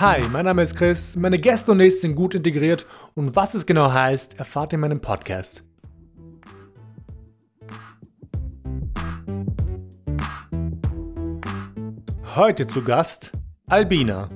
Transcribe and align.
Hi, 0.00 0.20
mein 0.32 0.44
Name 0.44 0.64
ist 0.64 0.74
Chris, 0.74 1.14
meine 1.14 1.38
Gäste 1.38 1.70
und 1.70 1.78
ich 1.78 2.00
sind 2.00 2.16
gut 2.16 2.34
integriert 2.34 2.84
und 3.14 3.36
was 3.36 3.54
es 3.54 3.64
genau 3.64 3.92
heißt, 3.92 4.40
erfahrt 4.40 4.72
ihr 4.72 4.74
in 4.74 4.80
meinem 4.80 5.00
Podcast. 5.00 5.62
Heute 12.34 12.66
zu 12.66 12.82
Gast 12.82 13.30
Albina. 13.66 14.28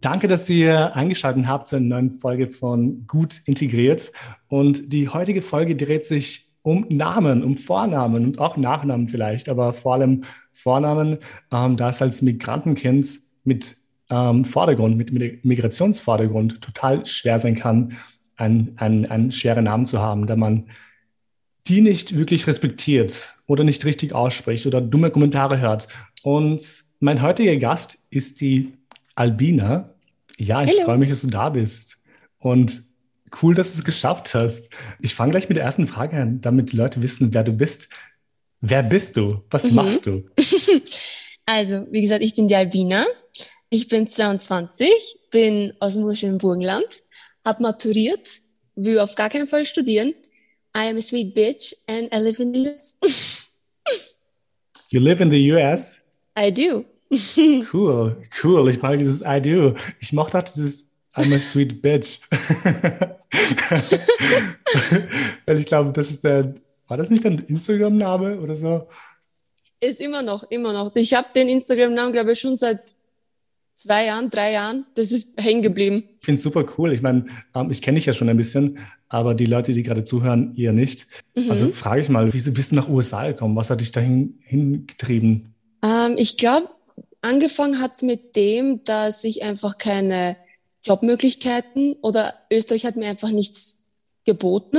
Danke, 0.00 0.28
dass 0.28 0.48
ihr 0.48 0.94
eingeschaltet 0.94 1.48
habt 1.48 1.66
zu 1.66 1.74
einer 1.74 1.86
neuen 1.86 2.12
Folge 2.12 2.46
von 2.46 3.04
Gut 3.08 3.40
Integriert. 3.46 4.12
Und 4.46 4.92
die 4.92 5.08
heutige 5.08 5.42
Folge 5.42 5.74
dreht 5.74 6.06
sich 6.06 6.47
um 6.68 6.84
Namen, 6.90 7.42
um 7.42 7.56
Vornamen 7.56 8.26
und 8.26 8.38
auch 8.38 8.58
Nachnamen 8.58 9.08
vielleicht, 9.08 9.48
aber 9.48 9.72
vor 9.72 9.94
allem 9.94 10.24
Vornamen, 10.52 11.16
ähm, 11.50 11.78
da 11.78 11.88
es 11.88 12.02
als 12.02 12.20
Migrantenkind 12.20 13.20
mit 13.44 13.76
ähm, 14.10 14.44
Vordergrund, 14.44 14.98
mit 14.98 15.44
Migrationsvordergrund 15.46 16.60
total 16.60 17.06
schwer 17.06 17.38
sein 17.38 17.54
kann, 17.54 17.96
einen, 18.36 18.74
einen, 18.76 19.06
einen 19.06 19.32
schweren 19.32 19.64
Namen 19.64 19.86
zu 19.86 19.98
haben, 19.98 20.26
da 20.26 20.36
man 20.36 20.66
die 21.68 21.80
nicht 21.80 22.14
wirklich 22.14 22.46
respektiert 22.46 23.36
oder 23.46 23.64
nicht 23.64 23.86
richtig 23.86 24.12
ausspricht 24.12 24.66
oder 24.66 24.82
dumme 24.82 25.10
Kommentare 25.10 25.58
hört. 25.60 25.88
Und 26.22 26.62
mein 27.00 27.22
heutiger 27.22 27.56
Gast 27.56 28.04
ist 28.10 28.42
die 28.42 28.74
Albina. 29.14 29.94
Ja, 30.36 30.62
ich 30.62 30.74
freue 30.84 30.98
mich, 30.98 31.08
dass 31.08 31.22
du 31.22 31.28
da 31.28 31.48
bist. 31.48 32.02
Und 32.38 32.82
Cool, 33.42 33.54
dass 33.54 33.72
du 33.72 33.78
es 33.78 33.84
geschafft 33.84 34.34
hast. 34.34 34.70
Ich 35.00 35.14
fange 35.14 35.32
gleich 35.32 35.48
mit 35.48 35.56
der 35.56 35.64
ersten 35.64 35.86
Frage 35.86 36.16
an, 36.16 36.40
damit 36.40 36.72
die 36.72 36.76
Leute 36.76 37.02
wissen, 37.02 37.34
wer 37.34 37.44
du 37.44 37.52
bist. 37.52 37.88
Wer 38.60 38.82
bist 38.82 39.16
du? 39.16 39.42
Was 39.50 39.64
mhm. 39.64 39.74
machst 39.74 40.06
du? 40.06 40.24
Also, 41.50 41.86
wie 41.90 42.02
gesagt, 42.02 42.22
ich 42.22 42.34
bin 42.34 42.46
die 42.46 42.54
Albina. 42.54 43.06
Ich 43.70 43.88
bin 43.88 44.06
22, 44.06 44.90
bin 45.30 45.72
aus 45.80 45.94
dem 45.94 46.02
wunderschönen 46.02 46.36
Burgenland, 46.36 47.02
habe 47.42 47.62
maturiert, 47.62 48.40
will 48.76 48.98
auf 48.98 49.14
gar 49.14 49.30
keinen 49.30 49.48
Fall 49.48 49.64
studieren. 49.64 50.12
I 50.76 50.90
am 50.90 50.96
a 50.96 51.00
sweet 51.00 51.34
bitch 51.34 51.74
and 51.86 52.12
I 52.12 52.18
live 52.18 52.38
in 52.38 52.52
the 52.52 52.68
US. 52.68 52.98
you 54.90 55.00
live 55.00 55.22
in 55.22 55.30
the 55.30 55.52
US? 55.52 56.02
I 56.38 56.50
do. 56.50 56.84
cool, 57.72 58.14
cool. 58.42 58.68
Ich 58.68 58.82
mag 58.82 58.98
dieses 58.98 59.22
I 59.22 59.40
do. 59.40 59.74
Ich 60.00 60.12
mochte 60.12 60.38
auch 60.38 60.44
dieses 60.44 60.90
I'm 61.14 61.34
a 61.34 61.38
sweet 61.38 61.80
bitch. 61.80 62.20
Weil 65.46 65.58
ich 65.58 65.66
glaube, 65.66 65.92
das 65.92 66.10
ist 66.10 66.24
der, 66.24 66.54
war 66.86 66.96
das 66.96 67.10
nicht 67.10 67.24
dein 67.24 67.38
Instagram-Name 67.38 68.40
oder 68.40 68.56
so? 68.56 68.88
Ist 69.80 70.00
immer 70.00 70.22
noch, 70.22 70.44
immer 70.50 70.72
noch. 70.72 70.94
Ich 70.96 71.14
habe 71.14 71.28
den 71.34 71.48
Instagram-Namen, 71.48 72.12
glaube 72.12 72.32
ich, 72.32 72.40
schon 72.40 72.56
seit 72.56 72.94
zwei 73.74 74.06
Jahren, 74.06 74.28
drei 74.28 74.52
Jahren. 74.52 74.86
Das 74.94 75.12
ist 75.12 75.40
hängen 75.40 75.62
geblieben. 75.62 76.02
Ich 76.18 76.24
finde 76.24 76.38
es 76.38 76.42
super 76.42 76.66
cool. 76.76 76.92
Ich 76.92 77.02
meine, 77.02 77.26
ähm, 77.54 77.70
ich 77.70 77.80
kenne 77.80 77.94
dich 77.96 78.06
ja 78.06 78.12
schon 78.12 78.28
ein 78.28 78.36
bisschen, 78.36 78.78
aber 79.08 79.34
die 79.34 79.46
Leute, 79.46 79.72
die 79.72 79.84
gerade 79.84 80.04
zuhören, 80.04 80.54
eher 80.56 80.72
nicht. 80.72 81.06
Mhm. 81.36 81.50
Also 81.50 81.68
frage 81.68 82.00
ich 82.00 82.08
mal, 82.08 82.32
wieso 82.32 82.52
bist 82.52 82.72
du 82.72 82.76
nach 82.76 82.88
USA 82.88 83.28
gekommen? 83.28 83.54
Was 83.54 83.70
hat 83.70 83.80
dich 83.80 83.92
dahin 83.92 84.40
hingetrieben? 84.42 85.54
Ähm, 85.84 86.14
ich 86.16 86.36
glaube, 86.36 86.68
angefangen 87.20 87.80
hat 87.80 87.94
es 87.94 88.02
mit 88.02 88.34
dem, 88.34 88.82
dass 88.84 89.22
ich 89.22 89.44
einfach 89.44 89.78
keine 89.78 90.36
Jobmöglichkeiten 90.84 91.96
oder 92.02 92.34
Österreich 92.50 92.86
hat 92.86 92.96
mir 92.96 93.08
einfach 93.08 93.30
nichts 93.30 93.78
geboten. 94.24 94.78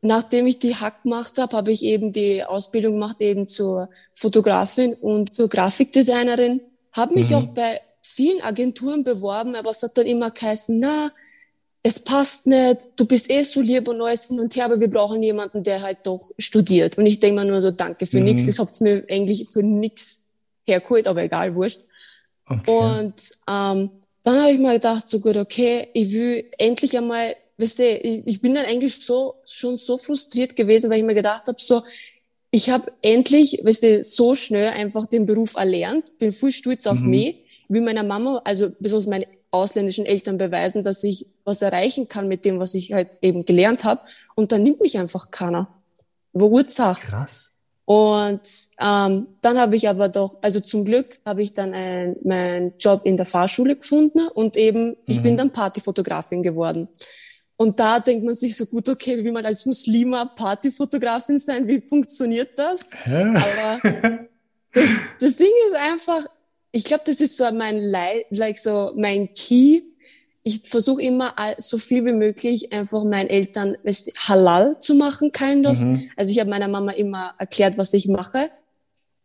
Nachdem 0.00 0.46
ich 0.46 0.58
die 0.58 0.76
Hack 0.76 1.02
gemacht 1.02 1.38
habe, 1.38 1.56
habe 1.56 1.72
ich 1.72 1.82
eben 1.82 2.12
die 2.12 2.44
Ausbildung 2.44 2.94
gemacht 2.94 3.16
eben 3.20 3.48
zur 3.48 3.88
Fotografin 4.14 4.94
und 4.94 5.34
zur 5.34 5.48
Grafikdesignerin. 5.48 6.60
Habe 6.92 7.14
mich 7.14 7.30
mhm. 7.30 7.36
auch 7.36 7.46
bei 7.46 7.80
vielen 8.02 8.40
Agenturen 8.40 9.02
beworben, 9.02 9.56
aber 9.56 9.70
es 9.70 9.82
hat 9.82 9.98
dann 9.98 10.06
immer 10.06 10.30
geheißen, 10.30 10.78
na, 10.78 11.12
es 11.82 12.00
passt 12.00 12.46
nicht, 12.46 12.90
du 12.96 13.06
bist 13.06 13.30
eh 13.30 13.42
so 13.42 13.60
lieb 13.60 13.88
und 13.88 14.00
alles 14.00 14.28
hin 14.28 14.40
und 14.40 14.54
her, 14.56 14.66
aber 14.66 14.80
wir 14.80 14.90
brauchen 14.90 15.22
jemanden, 15.22 15.62
der 15.62 15.82
halt 15.82 15.98
doch 16.04 16.30
studiert. 16.38 16.98
Und 16.98 17.06
ich 17.06 17.20
denke 17.20 17.40
mir 17.40 17.46
nur 17.46 17.60
so, 17.60 17.70
danke 17.70 18.06
für 18.06 18.18
mhm. 18.18 18.24
nichts, 18.24 18.46
das 18.46 18.58
habt 18.58 18.80
mir 18.80 19.04
eigentlich 19.08 19.48
für 19.48 19.62
nichts 19.62 20.26
hergeholt, 20.66 21.06
aber 21.06 21.22
egal, 21.22 21.54
wurscht. 21.54 21.80
Okay. 22.46 22.70
Und 22.70 23.14
ähm, 23.48 23.90
dann 24.22 24.40
habe 24.40 24.52
ich 24.52 24.58
mir 24.58 24.74
gedacht, 24.74 25.08
so 25.08 25.20
gut, 25.20 25.36
okay, 25.36 25.88
ich 25.94 26.12
will 26.12 26.44
endlich 26.58 26.96
einmal, 26.96 27.36
weißt 27.56 27.78
du, 27.78 27.98
ich, 27.98 28.40
bin 28.40 28.54
dann 28.54 28.66
eigentlich 28.66 29.04
so 29.04 29.34
schon 29.44 29.76
so 29.76 29.98
frustriert 29.98 30.56
gewesen, 30.56 30.90
weil 30.90 30.98
ich 30.98 31.04
mir 31.04 31.14
gedacht 31.14 31.46
habe, 31.48 31.58
so, 31.60 31.82
ich 32.50 32.70
habe 32.70 32.92
endlich, 33.02 33.60
weißt 33.62 33.82
du, 33.82 34.04
so 34.04 34.34
schnell 34.34 34.68
einfach 34.68 35.06
den 35.06 35.26
Beruf 35.26 35.56
erlernt, 35.56 36.18
bin 36.18 36.32
voll 36.32 36.52
stolz 36.52 36.86
auf 36.86 37.00
mhm. 37.00 37.10
mich, 37.10 37.36
will 37.68 37.82
meiner 37.82 38.02
Mama, 38.04 38.40
also 38.44 38.70
besonders 38.78 39.06
meine 39.06 39.26
ausländischen 39.50 40.06
Eltern 40.06 40.38
beweisen, 40.38 40.82
dass 40.82 41.04
ich 41.04 41.26
was 41.44 41.62
erreichen 41.62 42.08
kann 42.08 42.28
mit 42.28 42.44
dem, 42.44 42.58
was 42.58 42.74
ich 42.74 42.92
halt 42.92 43.18
eben 43.22 43.44
gelernt 43.44 43.84
habe. 43.84 44.00
Und 44.34 44.52
dann 44.52 44.62
nimmt 44.62 44.80
mich 44.80 44.98
einfach 44.98 45.30
keiner. 45.30 45.68
Wo 46.32 46.46
Ursache. 46.46 47.06
Krass. 47.06 47.54
Und 47.88 48.42
ähm, 48.78 49.28
dann 49.40 49.58
habe 49.58 49.74
ich 49.74 49.88
aber 49.88 50.10
doch, 50.10 50.36
also 50.42 50.60
zum 50.60 50.84
Glück 50.84 51.20
habe 51.24 51.42
ich 51.42 51.54
dann 51.54 51.72
ein, 51.72 52.16
meinen 52.22 52.74
Job 52.78 53.00
in 53.04 53.16
der 53.16 53.24
Fahrschule 53.24 53.76
gefunden 53.76 54.28
und 54.28 54.58
eben, 54.58 54.88
mhm. 54.88 54.96
ich 55.06 55.22
bin 55.22 55.32
mhm. 55.32 55.36
dann 55.38 55.52
Partyfotografin 55.52 56.42
geworden. 56.42 56.88
Und 57.56 57.80
da 57.80 57.98
denkt 57.98 58.26
man 58.26 58.34
sich 58.34 58.54
so 58.58 58.66
gut, 58.66 58.90
okay, 58.90 59.16
wie 59.16 59.24
will 59.24 59.32
man 59.32 59.46
als 59.46 59.64
Muslima 59.64 60.26
Partyfotografin 60.26 61.38
sein? 61.38 61.66
Wie 61.66 61.80
funktioniert 61.80 62.58
das? 62.58 62.90
Hä? 63.04 63.22
Aber 63.22 63.80
das, 64.74 64.88
das 65.20 65.36
Ding 65.36 65.48
ist 65.68 65.74
einfach, 65.74 66.26
ich 66.72 66.84
glaube, 66.84 67.04
das 67.06 67.22
ist 67.22 67.38
so 67.38 67.50
mein, 67.52 67.80
like 67.80 68.58
so 68.58 68.92
mein 68.96 69.32
Key 69.32 69.80
ich 70.48 70.62
versuche 70.68 71.02
immer 71.02 71.34
so 71.58 71.76
viel 71.76 72.06
wie 72.06 72.12
möglich 72.12 72.72
einfach 72.72 73.04
meinen 73.04 73.28
Eltern 73.28 73.76
halal 74.28 74.78
zu 74.78 74.94
machen, 74.94 75.30
kind 75.30 75.66
of. 75.66 75.78
Mhm. 75.78 76.10
Also 76.16 76.32
ich 76.32 76.40
habe 76.40 76.48
meiner 76.48 76.68
Mama 76.68 76.92
immer 76.92 77.34
erklärt, 77.38 77.76
was 77.76 77.92
ich 77.92 78.08
mache. 78.08 78.48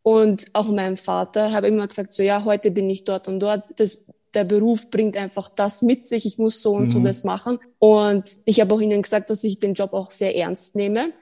Und 0.01 0.47
auch 0.51 0.67
meinem 0.67 0.97
Vater 0.97 1.53
habe 1.53 1.67
immer 1.67 1.87
gesagt, 1.87 2.11
so 2.11 2.23
ja, 2.23 2.43
heute 2.43 2.71
bin 2.71 2.89
ich 2.89 3.05
dort 3.05 3.29
und 3.29 3.39
dort. 3.39 3.67
Das, 3.77 4.05
der 4.33 4.43
Beruf 4.43 4.89
bringt 4.89 5.15
einfach 5.15 5.47
das 5.49 5.81
mit 5.81 6.05
sich. 6.05 6.25
Ich 6.25 6.37
muss 6.37 6.61
so 6.61 6.73
und 6.73 6.83
mhm. 6.83 6.87
so 6.87 6.99
das 6.99 7.23
machen. 7.23 7.57
Und 7.79 8.39
ich 8.43 8.59
habe 8.59 8.73
auch 8.73 8.81
ihnen 8.81 9.01
gesagt, 9.01 9.29
dass 9.29 9.45
ich 9.45 9.59
den 9.59 9.75
Job 9.75 9.93
auch 9.93 10.11
sehr 10.11 10.35
ernst 10.35 10.75
nehme. 10.75 11.13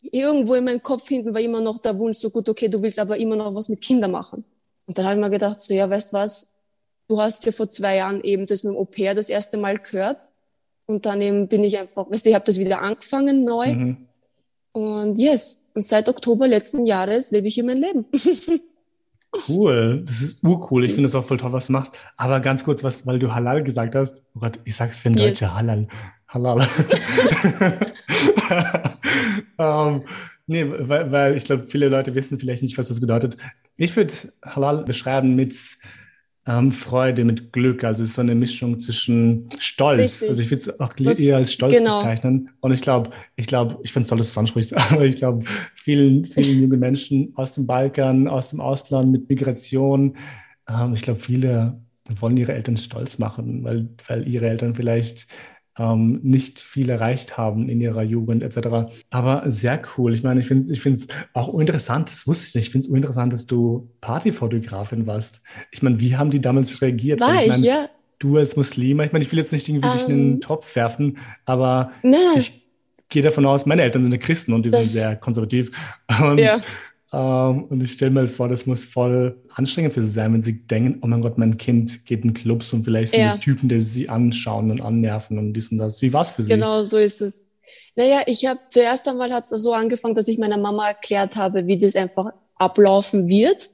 Irgendwo 0.00 0.54
in 0.54 0.64
meinem 0.64 0.82
Kopf 0.82 1.06
hinten 1.06 1.34
war 1.34 1.42
immer 1.42 1.60
noch 1.60 1.78
der 1.80 1.98
Wunsch, 1.98 2.16
so 2.16 2.30
gut, 2.30 2.48
okay, 2.48 2.68
du 2.68 2.80
willst 2.80 2.98
aber 2.98 3.18
immer 3.18 3.36
noch 3.36 3.54
was 3.54 3.68
mit 3.68 3.82
Kindern 3.82 4.12
machen. 4.12 4.42
Und 4.86 4.96
dann 4.96 5.04
habe 5.04 5.16
ich 5.16 5.20
mir 5.20 5.28
gedacht, 5.28 5.60
so 5.60 5.74
ja, 5.74 5.90
weißt 5.90 6.14
was, 6.14 6.59
du 7.10 7.20
hast 7.20 7.44
ja 7.44 7.52
vor 7.52 7.68
zwei 7.68 7.96
Jahren 7.96 8.22
eben 8.22 8.46
das 8.46 8.62
mit 8.62 8.74
dem 8.74 8.78
Au-pair 8.78 9.14
das 9.14 9.28
erste 9.28 9.58
Mal 9.58 9.78
gehört. 9.78 10.22
Und 10.86 11.06
dann 11.06 11.20
eben 11.20 11.48
bin 11.48 11.62
ich 11.62 11.78
einfach, 11.78 12.10
weißt 12.10 12.24
du, 12.24 12.30
ich 12.30 12.34
habe 12.34 12.44
das 12.44 12.58
wieder 12.58 12.80
angefangen 12.80 13.44
neu. 13.44 13.74
Mhm. 13.74 13.96
Und 14.72 15.18
yes, 15.18 15.70
und 15.74 15.84
seit 15.84 16.08
Oktober 16.08 16.46
letzten 16.46 16.86
Jahres 16.86 17.32
lebe 17.32 17.48
ich 17.48 17.54
hier 17.54 17.64
mein 17.64 17.78
Leben. 17.78 18.06
Cool, 19.48 20.02
das 20.04 20.22
ist 20.22 20.42
urcool. 20.42 20.84
Ich 20.84 20.92
finde 20.92 21.08
es 21.08 21.14
auch 21.14 21.24
voll 21.24 21.38
toll, 21.38 21.52
was 21.52 21.68
du 21.68 21.72
machst. 21.72 21.92
Aber 22.16 22.40
ganz 22.40 22.64
kurz, 22.64 22.82
was, 22.82 23.06
weil 23.06 23.20
du 23.20 23.32
Halal 23.32 23.62
gesagt 23.62 23.94
hast. 23.94 24.26
Oh 24.34 24.40
Gott, 24.40 24.58
ich 24.64 24.74
sag's 24.74 24.98
für 24.98 25.08
ein 25.08 25.16
yes. 25.16 25.38
Deutscher, 25.38 25.54
Halal. 25.54 25.86
Halal. 26.26 26.66
um, 29.56 29.56
ähm, 29.58 30.02
nee, 30.48 30.66
weil, 30.68 31.12
weil 31.12 31.36
ich 31.36 31.44
glaube, 31.44 31.66
viele 31.68 31.88
Leute 31.88 32.16
wissen 32.16 32.40
vielleicht 32.40 32.64
nicht, 32.64 32.76
was 32.76 32.88
das 32.88 33.00
bedeutet. 33.00 33.36
Ich 33.76 33.94
würde 33.94 34.12
Halal 34.42 34.82
beschreiben 34.82 35.36
mit 35.36 35.54
ähm, 36.50 36.72
Freude, 36.72 37.24
mit 37.24 37.52
Glück. 37.52 37.84
Also 37.84 38.02
es 38.02 38.10
ist 38.10 38.16
so 38.16 38.22
eine 38.22 38.34
Mischung 38.34 38.78
zwischen 38.80 39.48
Stolz. 39.58 40.00
Richtig. 40.00 40.30
Also 40.30 40.42
ich 40.42 40.50
würde 40.50 40.62
es 40.62 40.80
auch 40.80 40.92
Was, 41.00 41.20
eher 41.20 41.36
als 41.36 41.52
Stolz 41.52 41.72
genau. 41.72 41.98
bezeichnen. 41.98 42.50
Und 42.60 42.72
ich 42.72 42.80
glaube, 42.80 43.10
ich 43.36 43.46
glaube, 43.46 43.78
ich 43.82 43.92
finde 43.92 44.04
es 44.04 44.08
toll, 44.08 44.18
dass 44.18 44.28
du 44.28 44.32
es 44.32 44.38
ansprichst, 44.38 44.76
aber 44.92 45.04
ich 45.04 45.16
glaube, 45.16 45.44
vielen, 45.74 46.26
vielen 46.26 46.62
jungen 46.62 46.80
Menschen 46.80 47.32
aus 47.36 47.54
dem 47.54 47.66
Balkan, 47.66 48.26
aus 48.26 48.50
dem 48.50 48.60
Ausland 48.60 49.12
mit 49.12 49.28
Migration, 49.28 50.16
ähm, 50.68 50.94
ich 50.94 51.02
glaube, 51.02 51.20
viele 51.20 51.80
wollen 52.18 52.36
ihre 52.36 52.52
Eltern 52.52 52.76
stolz 52.76 53.18
machen, 53.18 53.62
weil, 53.62 53.88
weil 54.08 54.26
ihre 54.26 54.48
Eltern 54.48 54.74
vielleicht 54.74 55.28
ähm, 55.80 56.20
nicht 56.22 56.60
viel 56.60 56.90
erreicht 56.90 57.38
haben 57.38 57.70
in 57.70 57.80
ihrer 57.80 58.02
Jugend 58.02 58.42
etc. 58.42 58.92
Aber 59.08 59.50
sehr 59.50 59.80
cool. 59.96 60.12
Ich 60.12 60.22
meine, 60.22 60.40
ich 60.40 60.46
finde 60.46 60.62
es 60.62 60.70
ich 60.70 60.80
find's 60.82 61.08
auch 61.32 61.58
interessant, 61.58 62.10
das 62.10 62.26
wusste 62.26 62.48
ich 62.48 62.54
nicht, 62.54 62.66
ich 62.66 62.72
finde 62.72 62.86
es 62.86 62.92
interessant, 62.92 63.32
dass 63.32 63.46
du 63.46 63.88
Partyfotografin 64.02 65.06
warst. 65.06 65.40
Ich 65.70 65.82
meine, 65.82 65.98
wie 65.98 66.16
haben 66.16 66.30
die 66.30 66.40
damals 66.40 66.82
reagiert? 66.82 67.20
War 67.20 67.42
ich, 67.42 67.56
ich 67.56 67.64
ja. 67.64 67.88
Du 68.18 68.36
als 68.36 68.54
Muslima, 68.54 69.04
ich 69.04 69.12
meine, 69.12 69.24
ich 69.24 69.32
will 69.32 69.38
jetzt 69.38 69.52
nicht 69.52 69.66
irgendwie 69.66 69.88
um, 69.88 69.94
dich 69.94 70.02
in 70.02 70.08
den 70.08 70.32
ähm. 70.34 70.40
Topf 70.42 70.76
werfen, 70.76 71.16
aber 71.46 71.92
na. 72.02 72.18
ich 72.36 72.66
gehe 73.08 73.22
davon 73.22 73.46
aus, 73.46 73.64
meine 73.64 73.82
Eltern 73.82 74.02
sind 74.02 74.12
ja 74.12 74.18
Christen 74.18 74.52
und 74.52 74.66
die 74.66 74.70
das, 74.70 74.92
sind 74.92 75.00
sehr 75.00 75.16
konservativ. 75.16 75.70
Und 76.20 76.38
ja. 76.38 76.58
Ähm, 77.12 77.64
und 77.64 77.82
ich 77.82 77.92
stelle 77.92 78.12
mir 78.12 78.28
vor, 78.28 78.48
das 78.48 78.66
muss 78.66 78.84
voll 78.84 79.36
anstrengend 79.60 79.94
für 79.94 80.02
sie 80.02 80.10
sein, 80.10 80.32
wenn 80.32 80.42
sie 80.42 80.66
denken, 80.66 81.00
oh 81.02 81.06
mein 81.06 81.20
Gott, 81.20 81.38
mein 81.38 81.58
Kind 81.58 82.06
geht 82.06 82.24
in 82.24 82.34
Clubs 82.34 82.72
und 82.72 82.84
vielleicht 82.84 83.12
sind 83.12 83.20
ja. 83.20 83.34
die 83.34 83.40
Typen, 83.40 83.68
die 83.68 83.80
sie 83.80 84.08
anschauen 84.08 84.70
und 84.70 84.80
annerven 84.80 85.38
und 85.38 85.52
dies 85.52 85.70
und 85.70 85.78
das. 85.78 86.02
Wie 86.02 86.12
war 86.12 86.22
es 86.22 86.30
für 86.30 86.42
sie? 86.42 86.52
Genau, 86.52 86.82
so 86.82 86.98
ist 86.98 87.20
es. 87.20 87.48
Naja, 87.94 88.22
ich 88.26 88.46
habe 88.46 88.58
zuerst 88.68 89.06
einmal 89.06 89.32
hat 89.32 89.44
es 89.44 89.50
so 89.62 89.74
angefangen, 89.74 90.14
dass 90.14 90.28
ich 90.28 90.38
meiner 90.38 90.58
Mama 90.58 90.88
erklärt 90.88 91.36
habe, 91.36 91.66
wie 91.66 91.76
das 91.78 91.94
einfach 91.94 92.32
ablaufen 92.56 93.28
wird. 93.28 93.70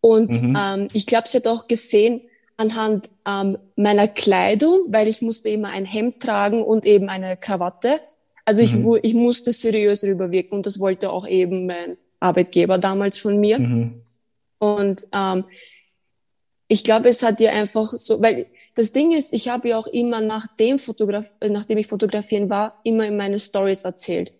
Und 0.00 0.42
mhm. 0.42 0.56
ähm, 0.58 0.88
ich 0.92 1.06
glaube, 1.06 1.28
sie 1.28 1.38
hat 1.38 1.46
auch 1.46 1.66
gesehen 1.66 2.22
anhand 2.56 3.10
ähm, 3.26 3.58
meiner 3.76 4.08
Kleidung, 4.08 4.86
weil 4.88 5.08
ich 5.08 5.20
musste 5.20 5.50
immer 5.50 5.68
ein 5.68 5.84
Hemd 5.84 6.20
tragen 6.20 6.62
und 6.62 6.86
eben 6.86 7.08
eine 7.08 7.36
Krawatte. 7.36 8.00
Also 8.44 8.62
mhm. 8.62 8.94
ich, 9.02 9.10
ich 9.10 9.14
musste 9.14 9.52
seriös 9.52 10.02
rüberwirken 10.04 10.56
und 10.56 10.66
das 10.66 10.80
wollte 10.80 11.10
auch 11.10 11.26
eben 11.28 11.66
mein 11.66 11.98
Arbeitgeber 12.20 12.78
damals 12.78 13.18
von 13.18 13.38
mir. 13.38 13.58
Mhm. 13.58 14.02
Und 14.58 15.06
ähm, 15.12 15.44
ich 16.68 16.84
glaube, 16.84 17.08
es 17.08 17.22
hat 17.22 17.40
dir 17.40 17.52
einfach 17.52 17.86
so, 17.86 18.20
weil 18.20 18.46
das 18.74 18.92
Ding 18.92 19.12
ist, 19.12 19.32
ich 19.32 19.48
habe 19.48 19.68
ja 19.68 19.78
auch 19.78 19.86
immer 19.86 20.20
nachdem, 20.20 20.78
Fotograf 20.78 21.34
äh, 21.40 21.48
nachdem 21.48 21.78
ich 21.78 21.86
fotografieren 21.86 22.50
war, 22.50 22.80
immer 22.84 23.06
in 23.06 23.16
meine 23.16 23.38
Stories 23.38 23.84
erzählt. 23.84 24.34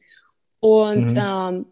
Und 0.60 1.12
mhm. 1.12 1.20
ähm, 1.20 1.66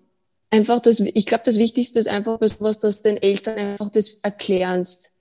einfach 0.51 0.81
das, 0.81 1.01
ich 1.01 1.27
glaube, 1.27 1.45
das 1.45 1.59
Wichtigste 1.59 1.99
ist 1.99 2.09
einfach 2.09 2.41
was, 2.41 2.79
dass 2.79 3.01
den 3.01 3.17
Eltern 3.17 3.59
einfach 3.59 3.91
das 3.91 4.19
erklärst 4.23 5.15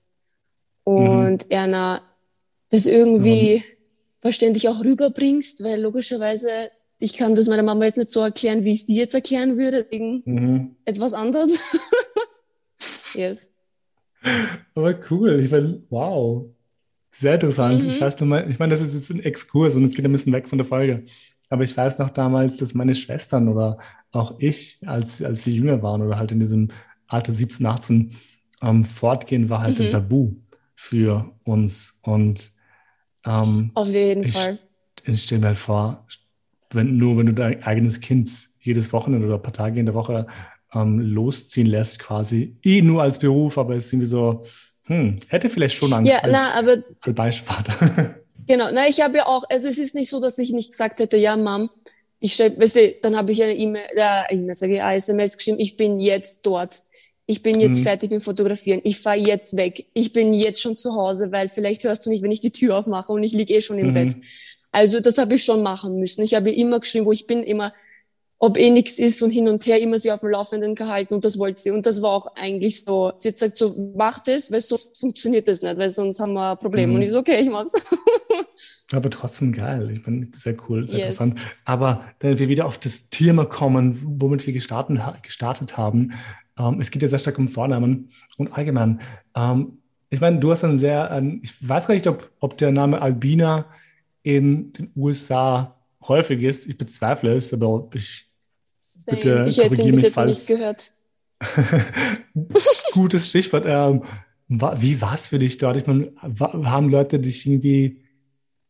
und 0.84 1.48
mhm. 1.48 1.56
einer 1.56 2.02
das 2.70 2.86
irgendwie 2.86 3.56
mhm. 3.56 3.62
verständlich 4.20 4.68
auch 4.68 4.82
rüberbringst, 4.82 5.64
weil 5.64 5.80
logischerweise 5.80 6.48
ich 6.98 7.16
kann 7.16 7.34
das 7.34 7.48
meiner 7.48 7.62
Mama 7.62 7.84
jetzt 7.84 7.98
nicht 7.98 8.10
so 8.10 8.20
erklären, 8.20 8.64
wie 8.64 8.70
ich 8.70 8.80
es 8.80 8.86
dir 8.86 8.96
jetzt 8.96 9.14
erklären 9.14 9.58
würde, 9.58 9.86
wegen 9.90 10.22
mhm. 10.24 10.76
etwas 10.84 11.12
anderes. 11.12 11.58
yes. 13.14 13.52
Aber 14.74 14.98
cool, 15.10 15.40
ich 15.40 15.50
meine, 15.50 15.82
wow. 15.90 16.46
Sehr 17.10 17.34
interessant. 17.34 17.82
Mhm. 17.82 17.88
Ich 17.90 18.00
weiß 18.00 18.18
nur 18.20 18.28
mal, 18.28 18.50
ich 18.50 18.58
meine, 18.58 18.72
das 18.72 18.80
ist 18.80 18.94
jetzt 18.94 19.10
ein 19.10 19.24
Exkurs 19.24 19.76
und 19.76 19.84
es 19.84 19.94
geht 19.94 20.04
ein 20.04 20.12
bisschen 20.12 20.32
weg 20.32 20.48
von 20.48 20.58
der 20.58 20.66
Folge. 20.66 21.04
Aber 21.48 21.62
ich 21.62 21.76
weiß 21.76 21.98
noch 21.98 22.10
damals, 22.10 22.56
dass 22.56 22.74
meine 22.74 22.94
Schwestern 22.94 23.48
oder 23.48 23.78
auch 24.10 24.34
ich, 24.38 24.78
als, 24.86 25.22
als 25.22 25.44
wir 25.46 25.52
jünger 25.52 25.82
waren 25.82 26.02
oder 26.02 26.18
halt 26.18 26.32
in 26.32 26.40
diesem 26.40 26.68
Alter 27.06 27.32
17, 27.32 27.64
18, 27.66 28.16
ähm, 28.62 28.84
fortgehen 28.84 29.50
war 29.50 29.60
halt 29.60 29.78
mhm. 29.78 29.86
ein 29.86 29.90
Tabu 29.92 30.32
für 30.74 31.30
uns. 31.44 32.00
Und 32.02 32.50
ähm, 33.24 33.70
auf 33.74 33.88
jeden 33.88 34.24
ich, 34.24 34.32
Fall. 34.32 34.58
Ich 35.04 35.22
stelle 35.22 35.42
mir 35.42 35.46
halt 35.48 35.58
vor, 35.58 36.06
wenn, 36.72 36.96
nur 36.96 37.18
wenn 37.18 37.26
du 37.26 37.34
dein 37.34 37.62
eigenes 37.62 38.00
Kind 38.00 38.48
jedes 38.60 38.92
Wochenende 38.92 39.26
oder 39.26 39.36
ein 39.36 39.42
paar 39.42 39.52
Tage 39.52 39.78
in 39.78 39.86
der 39.86 39.94
Woche 39.94 40.26
ähm, 40.74 41.00
losziehen 41.00 41.66
lässt, 41.66 41.98
quasi, 41.98 42.56
eh 42.62 42.82
nur 42.82 43.02
als 43.02 43.18
Beruf, 43.18 43.58
aber 43.58 43.74
es 43.76 43.86
ist 43.86 43.92
irgendwie 43.92 44.08
so, 44.08 44.42
hm, 44.84 45.20
hätte 45.28 45.48
vielleicht 45.48 45.76
schon 45.76 45.92
Angst 45.92 46.12
ja, 46.12 46.18
als, 46.18 46.32
na, 46.32 46.54
aber, 46.54 47.22
als. 47.22 47.42
Genau, 48.46 48.66
na, 48.72 48.86
ich 48.86 49.00
habe 49.00 49.16
ja 49.16 49.26
auch, 49.26 49.44
also 49.48 49.68
es 49.68 49.78
ist 49.78 49.94
nicht 49.94 50.10
so, 50.10 50.20
dass 50.20 50.38
ich 50.38 50.52
nicht 50.52 50.70
gesagt 50.70 51.00
hätte, 51.00 51.16
ja, 51.16 51.36
Mom, 51.36 51.70
ich 52.20 52.34
schreibe, 52.34 52.60
weißt 52.60 52.76
du, 52.76 52.94
dann 53.02 53.16
habe 53.16 53.32
ich 53.32 53.42
eine 53.42 53.54
E-Mail, 53.54 53.84
äh, 53.94 54.34
E-Mail, 54.34 54.54
sage 54.54 54.74
ich, 54.74 54.80
SMS 54.80 55.36
geschrieben, 55.36 55.60
ich 55.60 55.76
bin 55.76 56.00
jetzt 56.00 56.44
dort. 56.44 56.82
Ich 57.26 57.42
bin 57.42 57.58
jetzt 57.58 57.78
mhm. 57.78 57.84
fertig 57.84 58.10
mit 58.10 58.22
Fotografieren. 58.22 58.82
Ich 58.84 58.98
fahre 58.98 59.16
jetzt 59.16 59.56
weg. 59.56 59.86
Ich 59.94 60.12
bin 60.12 60.34
jetzt 60.34 60.60
schon 60.60 60.76
zu 60.76 60.94
Hause, 60.94 61.32
weil 61.32 61.48
vielleicht 61.48 61.84
hörst 61.84 62.04
du 62.04 62.10
nicht, 62.10 62.22
wenn 62.22 62.30
ich 62.30 62.40
die 62.40 62.50
Tür 62.50 62.76
aufmache 62.76 63.12
und 63.12 63.22
ich 63.22 63.32
liege 63.32 63.54
eh 63.54 63.62
schon 63.62 63.78
im 63.78 63.88
mhm. 63.88 63.92
Bett. 63.94 64.16
Also 64.72 65.00
das 65.00 65.16
habe 65.18 65.34
ich 65.34 65.44
schon 65.44 65.62
machen 65.62 65.98
müssen. 65.98 66.22
Ich 66.22 66.34
habe 66.34 66.50
immer 66.50 66.80
geschrieben, 66.80 67.06
wo 67.06 67.12
ich 67.12 67.26
bin, 67.26 67.42
immer 67.42 67.72
ob 68.44 68.58
eh 68.58 68.68
nichts 68.68 68.98
ist 68.98 69.22
und 69.22 69.30
hin 69.30 69.48
und 69.48 69.64
her 69.64 69.80
immer 69.80 69.96
sie 69.96 70.12
auf 70.12 70.20
dem 70.20 70.28
Laufenden 70.28 70.74
gehalten 70.74 71.14
und 71.14 71.24
das 71.24 71.38
wollte 71.38 71.62
sie. 71.62 71.70
Und 71.70 71.86
das 71.86 72.02
war 72.02 72.10
auch 72.10 72.36
eigentlich 72.36 72.84
so, 72.84 73.12
sie 73.16 73.28
hat 73.28 73.36
gesagt 73.36 73.56
so, 73.56 73.74
mach 73.96 74.18
das, 74.18 74.52
weil 74.52 74.60
sonst 74.60 74.98
funktioniert 74.98 75.48
das 75.48 75.62
nicht, 75.62 75.78
weil 75.78 75.88
sonst 75.88 76.20
haben 76.20 76.34
wir 76.34 76.52
ein 76.52 76.58
Problem. 76.58 76.90
Mhm. 76.90 76.96
Und 76.96 77.02
ich 77.02 77.10
so, 77.10 77.20
okay, 77.20 77.40
ich 77.40 77.48
mach's. 77.48 77.72
Aber 78.92 79.08
trotzdem 79.08 79.52
geil. 79.52 79.90
Ich 79.90 80.02
bin 80.02 80.30
sehr 80.36 80.56
cool, 80.68 80.86
sehr 80.86 80.98
yes. 80.98 81.20
interessant. 81.20 81.40
Aber 81.64 82.04
wenn 82.20 82.38
wir 82.38 82.50
wieder 82.50 82.66
auf 82.66 82.76
das 82.76 83.08
Thema 83.08 83.46
kommen, 83.46 83.98
womit 84.20 84.46
wir 84.46 84.52
gestartet, 84.52 85.00
gestartet 85.22 85.78
haben, 85.78 86.12
ähm, 86.58 86.80
es 86.80 86.90
geht 86.90 87.00
ja 87.00 87.08
sehr 87.08 87.18
stark 87.18 87.38
um 87.38 87.48
Vornamen 87.48 88.10
und 88.36 88.52
allgemein. 88.52 89.00
Ähm, 89.34 89.78
ich 90.10 90.20
meine, 90.20 90.38
du 90.38 90.52
hast 90.52 90.64
einen 90.64 90.78
sehr, 90.78 91.10
ein, 91.10 91.40
ich 91.42 91.66
weiß 91.66 91.86
gar 91.86 91.94
nicht, 91.94 92.06
ob, 92.06 92.30
ob 92.40 92.58
der 92.58 92.72
Name 92.72 93.00
Albina 93.00 93.66
in 94.22 94.72
den 94.74 94.92
USA 94.94 95.80
häufig 96.06 96.42
ist. 96.42 96.66
Ich 96.68 96.76
bezweifle 96.76 97.34
es, 97.34 97.52
aber 97.54 97.88
ich 97.94 98.30
Same. 99.00 99.16
bitte 99.16 99.46
ich 99.48 99.58
hätte 99.58 99.82
ihn 99.82 99.92
bis 99.92 100.02
jetzt 100.02 100.14
falls. 100.14 100.38
nicht 100.38 100.46
gehört. 100.46 100.92
Gutes 102.92 103.28
Stichwort. 103.28 103.64
Ähm, 103.66 104.02
wie 104.48 105.00
war 105.00 105.14
es 105.14 105.28
für 105.28 105.38
dich 105.38 105.58
dort? 105.58 105.76
Ich 105.76 105.86
meine, 105.86 106.12
haben 106.20 106.88
Leute 106.88 107.18
dich 107.18 107.46
irgendwie 107.46 108.04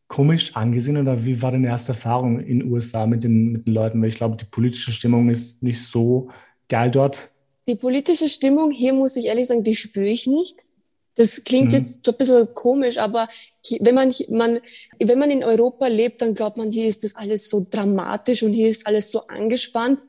komisch 0.08 0.54
angesehen 0.54 0.96
oder 0.96 1.24
wie 1.24 1.40
war 1.42 1.52
deine 1.52 1.68
erste 1.68 1.92
Erfahrung 1.92 2.40
in 2.40 2.60
den 2.60 2.72
USA 2.72 3.06
mit 3.06 3.24
den, 3.24 3.52
mit 3.52 3.66
den 3.66 3.74
Leuten? 3.74 4.00
Weil 4.00 4.08
ich 4.08 4.16
glaube, 4.16 4.36
die 4.36 4.44
politische 4.44 4.92
Stimmung 4.92 5.30
ist 5.30 5.62
nicht 5.62 5.82
so 5.82 6.30
geil 6.68 6.90
dort. 6.90 7.30
Die 7.66 7.76
politische 7.76 8.28
Stimmung 8.28 8.70
hier, 8.70 8.92
muss 8.92 9.16
ich 9.16 9.26
ehrlich 9.26 9.46
sagen, 9.46 9.64
die 9.64 9.74
spüre 9.74 10.06
ich 10.06 10.26
nicht. 10.26 10.66
Das 11.16 11.44
klingt 11.44 11.72
mhm. 11.72 11.78
jetzt 11.78 12.04
so 12.04 12.12
ein 12.12 12.18
bisschen 12.18 12.54
komisch, 12.54 12.98
aber 12.98 13.28
wenn 13.80 13.94
man, 13.94 14.12
man, 14.30 14.60
wenn 14.98 15.18
man 15.18 15.30
in 15.30 15.44
Europa 15.44 15.86
lebt, 15.86 16.22
dann 16.22 16.34
glaubt 16.34 16.56
man, 16.56 16.70
hier 16.70 16.86
ist 16.86 17.04
das 17.04 17.14
alles 17.14 17.48
so 17.48 17.66
dramatisch 17.68 18.42
und 18.42 18.52
hier 18.52 18.68
ist 18.68 18.86
alles 18.86 19.10
so 19.10 19.26
angespannt. 19.28 20.00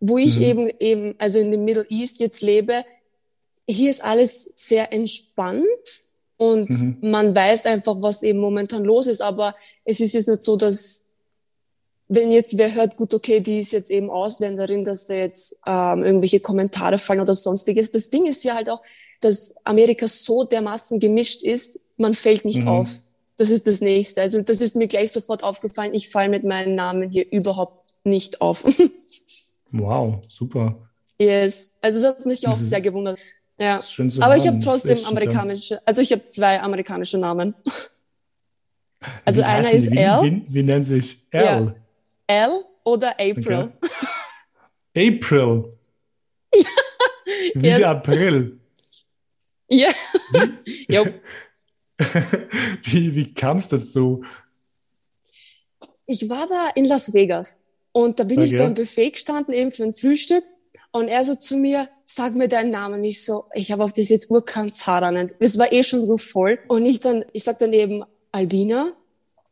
Wo 0.00 0.18
ich 0.18 0.38
mhm. 0.38 0.44
eben, 0.44 0.70
eben, 0.80 1.14
also 1.18 1.38
in 1.38 1.50
dem 1.50 1.64
Middle 1.64 1.86
East 1.88 2.20
jetzt 2.20 2.40
lebe, 2.40 2.84
hier 3.68 3.90
ist 3.90 4.02
alles 4.02 4.52
sehr 4.56 4.92
entspannt 4.92 5.66
und 6.36 6.70
mhm. 6.70 6.96
man 7.02 7.34
weiß 7.34 7.66
einfach, 7.66 8.00
was 8.00 8.22
eben 8.22 8.38
momentan 8.38 8.82
los 8.82 9.06
ist. 9.06 9.20
Aber 9.20 9.54
es 9.84 10.00
ist 10.00 10.14
jetzt 10.14 10.28
nicht 10.28 10.42
so, 10.42 10.56
dass 10.56 11.04
wenn 12.08 12.32
jetzt 12.32 12.58
wer 12.58 12.74
hört, 12.74 12.96
gut, 12.96 13.14
okay, 13.14 13.40
die 13.40 13.58
ist 13.58 13.72
jetzt 13.72 13.90
eben 13.90 14.10
Ausländerin, 14.10 14.82
dass 14.82 15.06
da 15.06 15.14
jetzt 15.14 15.60
ähm, 15.64 16.02
irgendwelche 16.02 16.40
Kommentare 16.40 16.98
fallen 16.98 17.20
oder 17.20 17.36
sonstiges. 17.36 17.92
Das 17.92 18.10
Ding 18.10 18.26
ist 18.26 18.42
ja 18.42 18.56
halt 18.56 18.68
auch, 18.68 18.82
dass 19.20 19.54
Amerika 19.64 20.08
so 20.08 20.42
dermaßen 20.42 20.98
gemischt 20.98 21.42
ist, 21.42 21.80
man 21.96 22.14
fällt 22.14 22.44
nicht 22.44 22.62
mhm. 22.62 22.68
auf. 22.68 22.88
Das 23.36 23.50
ist 23.50 23.66
das 23.66 23.80
Nächste. 23.80 24.22
Also 24.22 24.42
das 24.42 24.60
ist 24.60 24.74
mir 24.74 24.88
gleich 24.88 25.12
sofort 25.12 25.44
aufgefallen. 25.44 25.94
Ich 25.94 26.08
falle 26.08 26.28
mit 26.28 26.42
meinem 26.42 26.74
Namen 26.74 27.08
hier 27.08 27.30
überhaupt 27.30 27.84
nicht 28.02 28.40
auf. 28.40 28.64
wow, 29.72 30.22
super. 30.28 30.88
Yes. 31.18 31.76
Also 31.80 32.00
das 32.00 32.16
hat 32.16 32.26
mich 32.26 32.46
auch 32.46 32.54
sehr 32.54 32.80
gewundert. 32.80 33.20
Ja. 33.58 33.80
Aber 34.20 34.36
ich 34.36 34.46
habe 34.46 34.58
trotzdem 34.58 35.04
amerikanische, 35.04 35.86
also 35.86 36.00
ich 36.00 36.10
habe 36.12 36.26
zwei 36.28 36.60
amerikanische 36.60 37.18
Namen. 37.18 37.54
Also 39.24 39.42
wie 39.42 39.44
einer 39.44 39.70
ist 39.70 39.90
wie, 39.90 39.98
L. 39.98 40.22
Wie, 40.22 40.44
wie, 40.48 40.62
nennt 40.62 40.86
sich 40.86 41.18
L? 41.30 41.44
Ja. 41.44 41.74
L 42.26 42.50
oder 42.84 43.10
April. 43.18 43.72
Okay. 44.94 45.14
April. 45.16 45.78
Ja. 46.54 46.60
Wie 47.54 47.66
yes. 47.68 47.82
April. 47.82 48.60
Ja. 49.68 49.88
Wie, 50.88 50.96
wie, 52.82 53.14
wie 53.14 53.34
kam 53.34 53.58
es 53.58 53.68
dazu? 53.68 54.24
Ich 56.06 56.28
war 56.28 56.48
da 56.48 56.70
in 56.74 56.86
Las 56.86 57.14
Vegas 57.14 57.59
und 57.92 58.18
da 58.18 58.24
bin 58.24 58.38
okay. 58.38 58.48
ich 58.48 58.56
beim 58.56 58.74
Buffet 58.74 59.10
gestanden, 59.10 59.54
eben 59.54 59.70
für 59.70 59.84
ein 59.84 59.92
Frühstück. 59.92 60.44
Und 60.92 61.08
er 61.08 61.22
so 61.24 61.36
zu 61.36 61.56
mir, 61.56 61.88
sag 62.04 62.34
mir 62.34 62.48
deinen 62.48 62.70
Namen. 62.70 63.04
Ich 63.04 63.24
so, 63.24 63.44
ich 63.54 63.70
habe 63.70 63.84
auf 63.84 63.92
das 63.92 64.08
jetzt 64.08 64.28
Zara 64.72 65.10
nennt. 65.12 65.34
Es 65.38 65.58
war 65.58 65.72
eh 65.72 65.82
schon 65.82 66.04
so 66.04 66.16
voll. 66.16 66.58
Und 66.68 66.84
ich 66.84 67.00
dann, 67.00 67.24
ich 67.32 67.44
sag 67.44 67.58
dann 67.58 67.72
eben 67.72 68.02
Albina. 68.32 68.92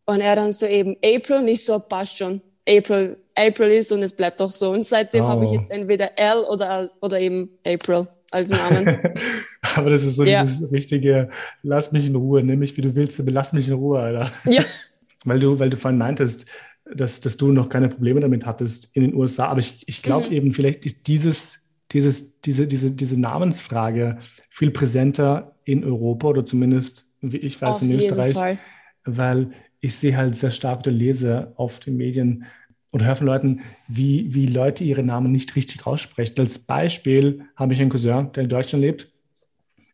Und 0.05 0.21
er 0.21 0.37
dann 0.37 0.53
so 0.53 0.67
eben 0.67 0.97
April. 1.05 1.39
Und 1.39 1.49
ich 1.49 1.65
so, 1.65 1.79
passt 1.79 2.19
schon. 2.19 2.41
April, 2.69 3.17
April 3.35 3.71
ist 3.71 3.93
und 3.93 4.03
es 4.03 4.15
bleibt 4.15 4.43
auch 4.43 4.51
so. 4.51 4.71
Und 4.71 4.85
seitdem 4.85 5.25
oh. 5.25 5.29
habe 5.29 5.45
ich 5.45 5.53
jetzt 5.53 5.71
entweder 5.71 6.19
L 6.19 6.41
oder, 6.51 6.91
oder 7.01 7.19
eben 7.19 7.51
April 7.65 8.09
als 8.31 8.51
Namen. 8.51 8.99
Aber 9.75 9.91
das 9.91 10.03
ist 10.03 10.17
so 10.17 10.25
ja. 10.25 10.43
dieses 10.43 10.71
richtige, 10.71 11.31
lass 11.63 11.93
mich 11.93 12.07
in 12.07 12.15
Ruhe, 12.15 12.43
nimm 12.43 12.59
mich 12.59 12.77
wie 12.77 12.83
du 12.83 12.95
willst, 12.95 13.19
aber 13.21 13.31
lass 13.31 13.53
mich 13.53 13.69
in 13.69 13.75
Ruhe, 13.75 14.01
Alter. 14.01 14.31
Ja. 14.45 14.63
weil 15.25 15.41
du, 15.41 15.59
weil 15.59 15.71
du 15.71 15.77
vorhin 15.77 15.99
meintest, 15.99 16.47
dass, 16.95 17.21
dass 17.21 17.37
du 17.37 17.53
noch 17.53 17.69
keine 17.69 17.89
Probleme 17.89 18.21
damit 18.21 18.47
hattest 18.47 18.95
in 18.97 19.03
den 19.03 19.15
USA. 19.15 19.47
Aber 19.47 19.61
ich, 19.61 19.85
ich 19.87 20.03
glaube 20.03 20.27
mhm. 20.27 20.33
eben, 20.33 20.53
vielleicht 20.53 20.85
ist 20.87 21.07
dieses, 21.07 21.65
dieses, 21.93 22.41
diese, 22.41 22.67
diese, 22.67 22.93
diese 22.93 23.21
Namensfrage 23.21 24.19
viel 24.51 24.71
präsenter 24.71 25.55
in 25.65 25.85
Europa 25.85 26.29
oder 26.29 26.47
zumindest, 26.47 27.09
wie 27.21 27.39
ich 27.39 27.61
weiß, 27.61 27.77
Auf 27.77 27.83
in 27.83 27.93
Österreich. 27.93 28.35
Fall. 28.35 28.59
Weil 29.05 29.51
ich 29.81 29.95
sehe 29.97 30.17
halt 30.17 30.37
sehr 30.37 30.51
stark 30.51 30.81
oder 30.81 30.91
lese 30.91 31.53
auf 31.57 31.81
den 31.81 31.97
Medien, 31.97 32.45
und 32.91 33.05
höre 33.05 33.17
von 33.17 33.27
Leuten, 33.27 33.61
wie, 33.87 34.33
wie 34.35 34.47
Leute 34.47 34.85
ihre 34.85 35.03
Namen 35.03 35.33
nicht 35.33 35.57
richtig 35.57 35.87
aussprechen. 35.87 36.35
Als 36.39 36.59
Beispiel 36.59 37.45
habe 37.57 37.75
ich 37.75 37.81
einen 37.81 37.91
Cousin, 37.91 38.33
der 38.33 38.45
in 38.45 38.49
Deutschland 38.49 38.83
lebt 38.83 39.11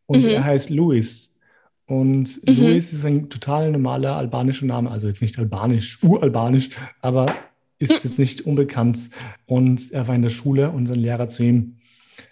und 0.06 0.22
mhm. 0.22 0.30
er 0.30 0.44
heißt 0.44 0.70
Luis. 0.70 1.33
Und 1.86 2.40
mhm. 2.48 2.62
Luis 2.62 2.92
ist 2.92 3.04
ein 3.04 3.28
total 3.28 3.70
normaler 3.70 4.16
albanischer 4.16 4.66
Name, 4.66 4.90
also 4.90 5.06
jetzt 5.06 5.20
nicht 5.20 5.38
albanisch, 5.38 6.02
uralbanisch, 6.02 6.70
aber 7.00 7.34
ist 7.78 8.04
jetzt 8.04 8.18
nicht 8.18 8.42
unbekannt. 8.42 9.10
Und 9.46 9.92
er 9.92 10.08
war 10.08 10.14
in 10.14 10.22
der 10.22 10.30
Schule 10.30 10.70
und 10.70 10.86
sein 10.86 10.98
Lehrer 10.98 11.28
zu 11.28 11.42
ihm, 11.42 11.76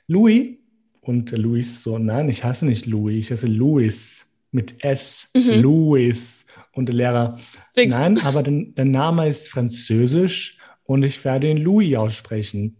Louis, 0.06 0.56
und 1.00 1.32
der 1.32 1.38
Luis 1.38 1.82
so, 1.82 1.98
nein, 1.98 2.28
ich 2.28 2.44
heiße 2.44 2.64
nicht 2.64 2.86
Louis, 2.86 3.24
ich 3.24 3.30
heiße 3.32 3.48
Louis 3.48 4.30
mit 4.52 4.84
S, 4.84 5.30
mhm. 5.36 5.60
Louis. 5.60 6.46
Und 6.72 6.86
der 6.86 6.94
Lehrer, 6.94 7.38
Fix. 7.74 7.92
nein, 7.92 8.18
aber 8.20 8.42
den, 8.42 8.74
der 8.74 8.84
Name 8.84 9.28
ist 9.28 9.50
französisch 9.50 10.58
und 10.84 11.02
ich 11.02 11.22
werde 11.24 11.50
ihn 11.50 11.58
Louis 11.58 11.96
aussprechen. 11.96 12.76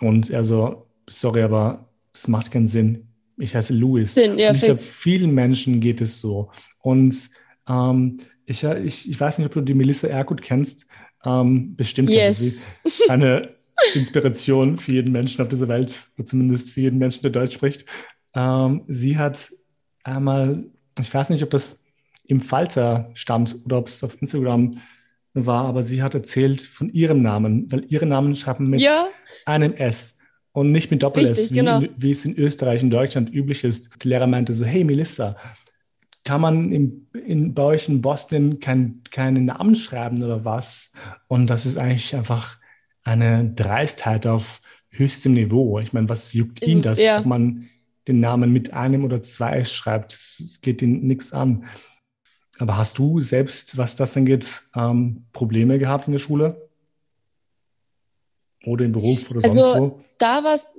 Und 0.00 0.30
er 0.30 0.44
so, 0.44 0.86
sorry, 1.08 1.42
aber 1.42 1.88
das 2.12 2.28
macht 2.28 2.50
keinen 2.50 2.68
Sinn. 2.68 3.08
Ich 3.40 3.54
heiße 3.54 3.74
Louis. 3.74 4.14
Sinn, 4.14 4.38
ja, 4.38 4.52
ich 4.52 4.60
glaube, 4.60 4.78
vielen 4.78 5.32
Menschen 5.32 5.80
geht 5.80 6.00
es 6.00 6.20
so. 6.20 6.50
Und 6.78 7.30
ähm, 7.68 8.18
ich, 8.46 8.64
ich, 8.64 9.10
ich 9.10 9.20
weiß 9.20 9.38
nicht, 9.38 9.46
ob 9.46 9.52
du 9.52 9.60
die 9.60 9.74
Melissa 9.74 10.08
Erkut 10.08 10.42
kennst. 10.42 10.86
Ähm, 11.24 11.76
bestimmt 11.76 12.10
yes. 12.10 12.78
sie. 12.84 13.10
Eine 13.10 13.54
Inspiration 13.94 14.78
für 14.78 14.92
jeden 14.92 15.12
Menschen 15.12 15.40
auf 15.42 15.48
dieser 15.48 15.68
Welt, 15.68 16.08
oder 16.16 16.26
zumindest 16.26 16.72
für 16.72 16.80
jeden 16.80 16.98
Menschen, 16.98 17.22
der 17.22 17.30
Deutsch 17.30 17.54
spricht. 17.54 17.84
Ähm, 18.34 18.82
sie 18.86 19.18
hat 19.18 19.50
einmal, 20.02 20.64
ich 20.98 21.12
weiß 21.12 21.30
nicht, 21.30 21.42
ob 21.42 21.50
das 21.50 21.84
im 22.26 22.40
Falter 22.40 23.10
stand 23.14 23.56
oder 23.64 23.78
ob 23.78 23.88
es 23.88 24.02
auf 24.04 24.20
Instagram 24.20 24.78
war, 25.34 25.66
aber 25.66 25.82
sie 25.82 26.02
hat 26.02 26.14
erzählt 26.14 26.60
von 26.60 26.90
ihrem 26.92 27.22
Namen, 27.22 27.70
weil 27.70 27.84
ihre 27.88 28.06
Namen 28.06 28.34
schreiben 28.36 28.68
mit 28.68 28.80
ja. 28.80 29.08
einem 29.46 29.74
S 29.74 30.18
und 30.52 30.72
nicht 30.72 30.90
mit 30.90 31.02
Doppel-S, 31.02 31.50
wie, 31.50 31.54
genau. 31.54 31.82
wie, 31.96 32.10
es 32.10 32.24
in 32.24 32.36
Österreich 32.36 32.82
und 32.82 32.90
Deutschland 32.90 33.32
üblich 33.32 33.64
ist. 33.64 34.02
Die 34.02 34.08
Lehrer 34.08 34.26
meinte 34.26 34.52
so, 34.52 34.64
hey 34.64 34.84
Melissa, 34.84 35.36
kann 36.24 36.40
man 36.40 36.72
in, 36.72 37.06
in, 37.24 37.54
bei 37.54 37.62
euch 37.62 37.88
in 37.88 38.02
Boston 38.02 38.60
kein, 38.60 39.02
keine 39.10 39.40
Namen 39.40 39.76
schreiben 39.76 40.22
oder 40.22 40.44
was? 40.44 40.92
Und 41.28 41.48
das 41.48 41.66
ist 41.66 41.78
eigentlich 41.78 42.14
einfach 42.14 42.58
eine 43.02 43.50
Dreistheit 43.50 44.26
auf 44.26 44.60
höchstem 44.90 45.34
Niveau. 45.34 45.78
Ich 45.78 45.92
meine, 45.92 46.08
was 46.08 46.32
juckt 46.32 46.66
ihn 46.66 46.82
das, 46.82 47.00
ja. 47.00 47.20
ob 47.20 47.26
man 47.26 47.68
den 48.08 48.20
Namen 48.20 48.52
mit 48.52 48.74
einem 48.74 49.04
oder 49.04 49.22
zwei 49.22 49.64
schreibt? 49.64 50.12
Es 50.12 50.60
geht 50.60 50.82
ihn 50.82 51.06
nichts 51.06 51.32
an. 51.32 51.64
Aber 52.58 52.76
hast 52.76 52.98
du 52.98 53.20
selbst, 53.20 53.78
was 53.78 53.96
das 53.96 54.16
angeht, 54.16 54.62
ähm, 54.74 55.24
Probleme 55.32 55.78
gehabt 55.78 56.08
in 56.08 56.12
der 56.12 56.18
Schule? 56.18 56.68
Oder 58.66 58.84
im 58.84 58.92
Beruf 58.92 59.30
oder 59.30 59.42
also, 59.42 59.60
sonst 59.62 59.80
wo? 59.80 60.04
Da 60.20 60.44
war 60.44 60.54
es, 60.54 60.78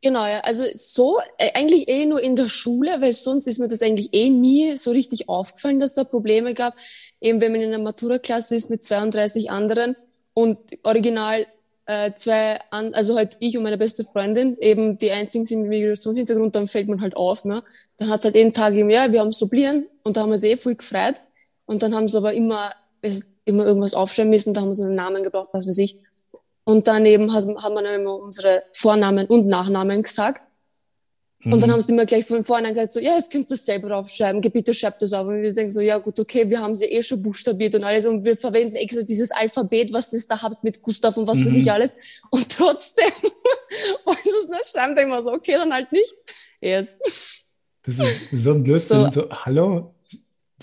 genau, 0.00 0.24
ja, 0.24 0.40
also 0.40 0.64
so, 0.74 1.18
äh, 1.38 1.50
eigentlich 1.54 1.88
eh 1.88 2.06
nur 2.06 2.22
in 2.22 2.36
der 2.36 2.48
Schule, 2.48 3.00
weil 3.00 3.12
sonst 3.12 3.46
ist 3.48 3.58
mir 3.58 3.68
das 3.68 3.82
eigentlich 3.82 4.14
eh 4.14 4.30
nie 4.30 4.76
so 4.76 4.92
richtig 4.92 5.28
aufgefallen, 5.28 5.80
dass 5.80 5.94
da 5.94 6.04
Probleme 6.04 6.54
gab. 6.54 6.74
Eben 7.20 7.40
wenn 7.40 7.52
man 7.52 7.60
in 7.60 7.74
einer 7.74 7.82
Matura-Klasse 7.82 8.54
ist 8.54 8.70
mit 8.70 8.84
32 8.84 9.50
anderen 9.50 9.96
und 10.32 10.58
original 10.84 11.46
äh, 11.86 12.12
zwei, 12.14 12.60
an, 12.70 12.94
also 12.94 13.16
halt 13.16 13.36
ich 13.40 13.56
und 13.56 13.64
meine 13.64 13.78
beste 13.78 14.04
Freundin, 14.04 14.56
eben 14.58 14.96
die 14.96 15.10
einzigen 15.10 15.44
sind 15.44 15.62
mit 15.62 15.70
Migrationshintergrund, 15.70 16.54
dann 16.54 16.68
fällt 16.68 16.88
man 16.88 17.00
halt 17.00 17.16
auf, 17.16 17.44
ne? 17.44 17.62
Dann 17.98 18.10
hat's 18.10 18.24
halt 18.24 18.36
jeden 18.36 18.54
Tag 18.54 18.74
eben, 18.74 18.90
ja, 18.90 19.10
wir 19.12 19.20
haben 19.20 19.32
Sublieren 19.32 19.86
und 20.02 20.16
da 20.16 20.22
haben 20.22 20.30
wir 20.30 20.38
sie 20.38 20.52
eh 20.52 20.56
voll 20.56 20.76
gefreut. 20.76 21.16
Und 21.66 21.82
dann 21.82 21.94
haben 21.94 22.08
sie 22.08 22.16
aber 22.16 22.32
immer, 22.32 22.72
immer 23.44 23.66
irgendwas 23.66 23.94
aufschreiben 23.94 24.30
müssen, 24.30 24.54
da 24.54 24.60
haben 24.60 24.74
sie 24.74 24.84
einen 24.84 24.94
Namen 24.94 25.22
gebraucht, 25.22 25.50
was 25.52 25.66
weiß 25.66 25.78
ich. 25.78 25.98
Und 26.64 26.86
daneben 26.86 27.32
hat, 27.32 27.46
hat 27.46 27.74
man 27.74 27.84
immer 27.84 28.16
unsere 28.16 28.62
Vornamen 28.72 29.26
und 29.26 29.46
Nachnamen 29.46 30.02
gesagt. 30.02 30.44
Mhm. 31.44 31.52
Und 31.52 31.60
dann 31.60 31.68
mhm. 31.68 31.74
haben 31.74 31.82
sie 31.82 31.92
immer 31.92 32.06
gleich 32.06 32.26
von 32.26 32.42
vornherein 32.42 32.74
gesagt, 32.74 32.94
so, 32.94 33.00
ja, 33.00 33.14
jetzt 33.14 33.30
kannst 33.30 33.50
du 33.50 33.54
das 33.54 33.66
selber 33.66 33.88
draufschreiben, 33.88 34.40
bitte 34.40 34.72
schreib 34.72 34.98
das 34.98 35.12
auf. 35.12 35.26
Und 35.26 35.42
wir 35.42 35.52
denken 35.52 35.70
so, 35.70 35.80
ja 35.80 35.98
gut, 35.98 36.18
okay, 36.18 36.48
wir 36.48 36.60
haben 36.60 36.74
sie 36.74 36.86
eh 36.86 37.02
schon 37.02 37.22
buchstabiert 37.22 37.74
und 37.74 37.84
alles 37.84 38.06
und 38.06 38.24
wir 38.24 38.36
verwenden 38.36 38.76
extra 38.76 39.02
dieses 39.02 39.30
Alphabet, 39.30 39.92
was 39.92 40.12
ihr 40.12 40.22
da 40.26 40.40
habt 40.40 40.64
mit 40.64 40.80
Gustav 40.82 41.16
und 41.16 41.26
was 41.26 41.40
mhm. 41.40 41.46
weiß 41.46 41.56
ich 41.56 41.66
mhm. 41.66 41.70
alles. 41.70 41.96
Und 42.30 42.48
trotzdem 42.50 43.04
wollen 44.04 44.18
sie 44.22 44.30
es 44.30 44.48
nicht 44.48 44.66
schreiben, 44.66 44.96
denken 44.96 45.12
wir 45.12 45.22
so, 45.22 45.32
okay, 45.32 45.54
dann 45.54 45.72
halt 45.72 45.92
nicht. 45.92 46.14
Yes. 46.60 46.98
Das 47.84 47.98
ist 47.98 48.30
so 48.32 48.52
ein 48.52 48.64
Blödsinn. 48.64 49.10
So, 49.10 49.22
so 49.22 49.30
hallo, 49.30 49.94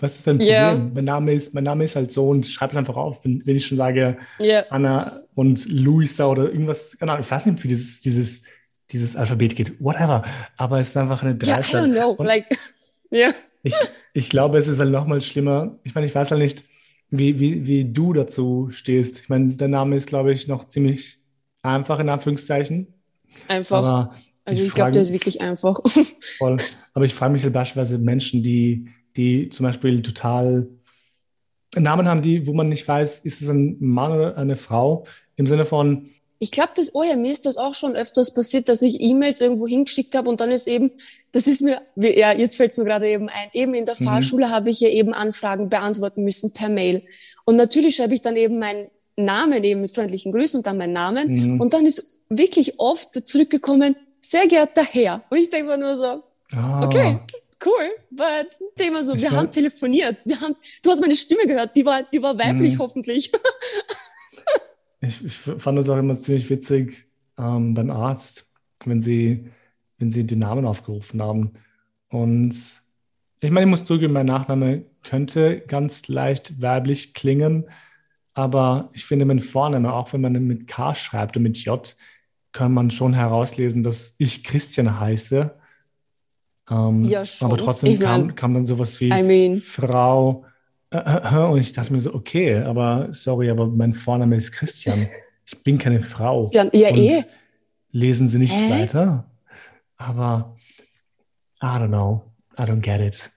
was 0.02 0.16
ist 0.16 0.28
dein 0.28 0.38
Problem? 0.38 0.54
Yeah. 0.54 0.76
Mein, 0.94 1.06
Name 1.06 1.34
ist, 1.34 1.54
mein 1.54 1.64
Name 1.64 1.84
ist 1.84 1.96
halt 1.96 2.12
so 2.12 2.30
und 2.30 2.46
schreib 2.46 2.72
es 2.72 2.78
einfach 2.78 2.96
auf, 2.96 3.24
wenn, 3.24 3.46
wenn 3.46 3.56
ich 3.56 3.66
schon 3.66 3.78
sage 3.78 4.18
yeah. 4.40 4.66
Anna 4.70 5.22
und 5.36 5.72
Luisa 5.72 6.26
oder 6.26 6.52
irgendwas, 6.52 6.98
genau, 6.98 7.20
ich 7.20 7.30
weiß 7.30 7.46
nicht, 7.46 7.64
wie 7.64 7.68
dieses, 7.68 8.02
dieses, 8.02 8.44
dieses 8.92 9.16
Alphabet 9.16 9.56
geht, 9.56 9.82
whatever. 9.84 10.24
Aber 10.58 10.80
es 10.80 10.90
ist 10.90 10.98
einfach 10.98 11.24
eine 11.24 11.36
Dreifach. 11.36 11.74
Yeah, 11.74 11.86
I 11.86 11.90
don't 11.90 11.94
know, 11.94 12.24
like, 12.24 12.46
yeah. 13.12 13.32
Ich, 13.64 13.76
ich 14.14 14.30
glaube, 14.30 14.58
es 14.58 14.68
ist 14.68 14.80
halt 14.80 14.92
nochmal 14.92 15.22
schlimmer. 15.22 15.78
Ich 15.84 15.94
meine, 15.94 16.08
ich 16.08 16.16
weiß 16.16 16.32
halt 16.32 16.42
nicht, 16.42 16.64
wie, 17.10 17.40
wie, 17.40 17.68
wie 17.68 17.86
du 17.86 18.14
dazu 18.14 18.70
stehst. 18.72 19.20
Ich 19.20 19.30
meine, 19.30 19.54
der 19.56 19.68
Name 19.68 19.96
ist, 19.96 20.08
glaube 20.08 20.34
ich, 20.34 20.48
noch 20.48 20.68
ziemlich 20.68 21.18
einfach, 21.62 22.00
in 22.00 22.10
Anführungszeichen. 22.10 22.88
Einfach. 23.48 23.78
Aber 23.78 24.16
also 24.46 24.62
ich, 24.62 24.70
ich 24.70 24.74
glaube, 24.74 24.92
der 24.92 25.02
ist 25.02 25.14
wirklich 25.14 25.42
einfach. 25.42 25.80
Voll. 26.38 26.58
Aber 26.94 27.06
ich 27.06 27.14
frage 27.14 27.34
mich 27.34 27.44
halt 27.44 27.54
beispielsweise 27.54 27.98
Menschen, 28.00 28.44
die 28.44 28.88
die 29.18 29.50
zum 29.50 29.66
Beispiel 29.66 30.02
total 30.02 30.68
Namen 31.76 32.08
haben, 32.08 32.22
die, 32.22 32.48
wo 32.48 32.54
man 32.54 32.70
nicht 32.70 32.88
weiß, 32.88 33.20
ist 33.20 33.42
es 33.42 33.50
ein 33.50 33.78
Mann 33.80 34.12
oder 34.12 34.38
eine 34.38 34.58
Frau, 34.58 35.06
im 35.38 35.48
Sinne 35.48 35.66
von. 35.66 36.10
Ich 36.40 36.52
glaube, 36.52 36.72
das, 36.76 36.96
oh 36.96 37.04
ja, 37.04 37.16
mir 37.16 37.32
ist 37.32 37.46
das 37.46 37.58
auch 37.58 37.74
schon 37.74 37.96
öfters 37.96 38.34
passiert, 38.34 38.68
dass 38.68 38.82
ich 38.82 39.00
E-Mails 39.00 39.42
irgendwo 39.42 39.68
hingeschickt 39.68 40.16
habe 40.16 40.28
und 40.28 40.42
dann 40.42 40.52
ist 40.52 40.68
eben, 40.68 40.92
das 41.32 41.48
ist 41.48 41.62
mir, 41.62 41.82
ja, 41.96 42.34
jetzt 42.34 42.58
fällt 42.58 42.72
es 42.72 42.78
mir 42.78 42.86
gerade 42.86 43.08
eben 43.08 43.30
ein, 43.30 43.50
eben 43.54 43.74
in 43.74 43.86
der 43.86 43.96
mhm. 44.00 44.06
Fahrschule 44.06 44.50
habe 44.50 44.70
ich 44.70 44.80
ja 44.80 44.90
eben 44.90 45.14
Anfragen 45.14 45.70
beantworten 45.70 46.24
müssen 46.24 46.52
per 46.52 46.70
Mail. 46.70 47.04
Und 47.46 47.56
natürlich 47.56 47.96
schreibe 47.96 48.16
ich 48.16 48.22
dann 48.22 48.36
eben 48.36 48.60
meinen 48.60 48.88
Namen 49.16 49.64
eben 49.64 49.82
mit 49.82 49.92
freundlichen 49.92 50.32
Grüßen 50.32 50.60
und 50.60 50.68
dann 50.68 50.78
meinen 50.78 50.94
Namen. 50.94 51.32
Mhm. 51.32 51.62
Und 51.62 51.74
dann 51.74 51.86
ist 51.86 52.20
wirklich 52.30 52.80
oft 52.80 53.14
zurückgekommen, 53.28 53.96
sehr 54.20 54.48
geehrter 54.48 54.84
Herr. 54.84 55.24
Und 55.30 55.38
ich 55.38 55.50
denke 55.50 55.68
mir 55.68 55.78
nur 55.78 55.96
so, 55.96 56.24
ah. 56.54 56.84
okay, 56.84 57.20
cool, 57.66 57.92
but 58.10 58.48
Thema 58.78 59.04
so, 59.04 59.14
ich 59.16 59.22
wir 59.22 59.32
haben 59.32 59.52
telefoniert, 59.52 60.26
wir 60.26 60.40
haben, 60.40 60.56
du 60.84 60.90
hast 60.90 61.02
meine 61.02 61.16
Stimme 61.16 61.48
gehört, 61.48 61.76
die 61.76 61.86
war, 61.86 62.04
die 62.04 62.22
war 62.22 62.38
weiblich 62.38 62.76
mhm. 62.76 62.80
hoffentlich. 62.80 63.32
ich, 65.02 65.26
ich 65.26 65.34
fand 65.34 65.78
das 65.78 65.90
auch 65.90 65.98
immer 65.98 66.16
ziemlich 66.16 66.50
witzig 66.50 67.08
ähm, 67.38 67.74
beim 67.74 67.90
Arzt, 67.90 68.48
wenn 68.86 69.02
sie, 69.02 69.46
wenn 69.98 70.12
sie 70.12 70.26
den 70.26 70.40
Namen 70.40 70.66
aufgerufen 70.66 71.22
haben. 71.22 71.54
Und 72.10 72.56
ich 73.42 73.52
meine, 73.52 73.66
ich 73.66 73.70
muss 73.70 73.86
zugeben, 73.86 74.14
mein 74.14 74.26
Nachname 74.26 74.86
könnte 75.04 75.62
ganz 75.68 76.08
leicht 76.08 76.62
weiblich 76.62 77.14
klingen, 77.14 77.70
aber 78.34 78.90
ich 78.94 79.06
finde, 79.06 79.26
mein 79.26 79.40
Vorname, 79.40 79.94
auch 79.94 80.14
wenn 80.14 80.22
man 80.22 80.34
mit 80.34 80.68
K 80.68 80.96
schreibt 80.96 81.38
und 81.38 81.44
mit 81.44 81.58
J, 81.58 81.96
kann 82.54 82.74
man 82.74 82.92
schon 82.92 83.14
herauslesen, 83.14 83.84
dass 83.84 84.16
ich 84.18 84.44
Christian 84.44 85.00
heiße 85.00 85.61
ähm, 86.72 87.04
ja, 87.04 87.26
schon. 87.26 87.50
Aber 87.50 87.58
trotzdem 87.58 88.00
kam, 88.00 88.22
mein, 88.22 88.36
kam 88.36 88.54
dann 88.54 88.66
sowas 88.66 89.00
wie 89.00 89.10
I 89.10 89.24
mean. 89.24 89.62
Frau. 89.62 90.46
Äh, 90.90 90.98
äh, 90.98 91.36
äh, 91.36 91.46
und 91.52 91.60
ich 91.60 91.74
dachte 91.74 91.92
mir 91.94 92.02
so, 92.02 92.14
okay, 92.14 92.58
aber 92.58 93.10
sorry, 93.12 93.50
aber 93.50 93.68
mein 93.68 93.94
Vorname 93.94 94.36
ist 94.38 94.52
Christian. 94.52 95.08
Ich 95.44 95.64
bin 95.64 95.78
keine 95.78 96.00
Frau. 96.00 96.40
Christian, 96.40 96.70
ja, 96.72 96.90
und 96.92 96.98
eh. 96.98 97.24
Lesen 97.92 98.30
Sie 98.30 98.38
nicht 98.38 98.54
Hä? 98.54 98.70
weiter? 98.70 99.26
Aber 99.98 100.56
I 101.62 101.66
don't 101.66 101.90
know. 101.90 102.22
I 102.58 102.62
don't 102.62 102.80
get 102.80 103.02
it. 103.02 103.30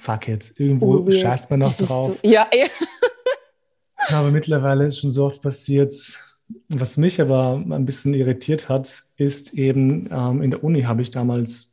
Fuck 0.00 0.28
it. 0.28 0.54
Irgendwo 0.56 1.04
oh, 1.06 1.10
scheißt 1.10 1.50
man 1.50 1.60
noch 1.60 1.76
drauf. 1.76 2.06
So, 2.06 2.16
ja, 2.22 2.48
eh. 2.50 2.68
aber 4.14 4.30
mittlerweile 4.30 4.86
ist 4.86 5.00
schon 5.00 5.10
so 5.10 5.26
oft 5.26 5.42
passiert. 5.42 5.92
Was 6.68 6.96
mich 6.96 7.20
aber 7.20 7.62
ein 7.68 7.84
bisschen 7.84 8.14
irritiert 8.14 8.70
hat, 8.70 9.02
ist 9.16 9.52
eben, 9.52 10.08
ähm, 10.10 10.40
in 10.40 10.50
der 10.50 10.64
Uni 10.64 10.82
habe 10.82 11.02
ich 11.02 11.10
damals 11.10 11.67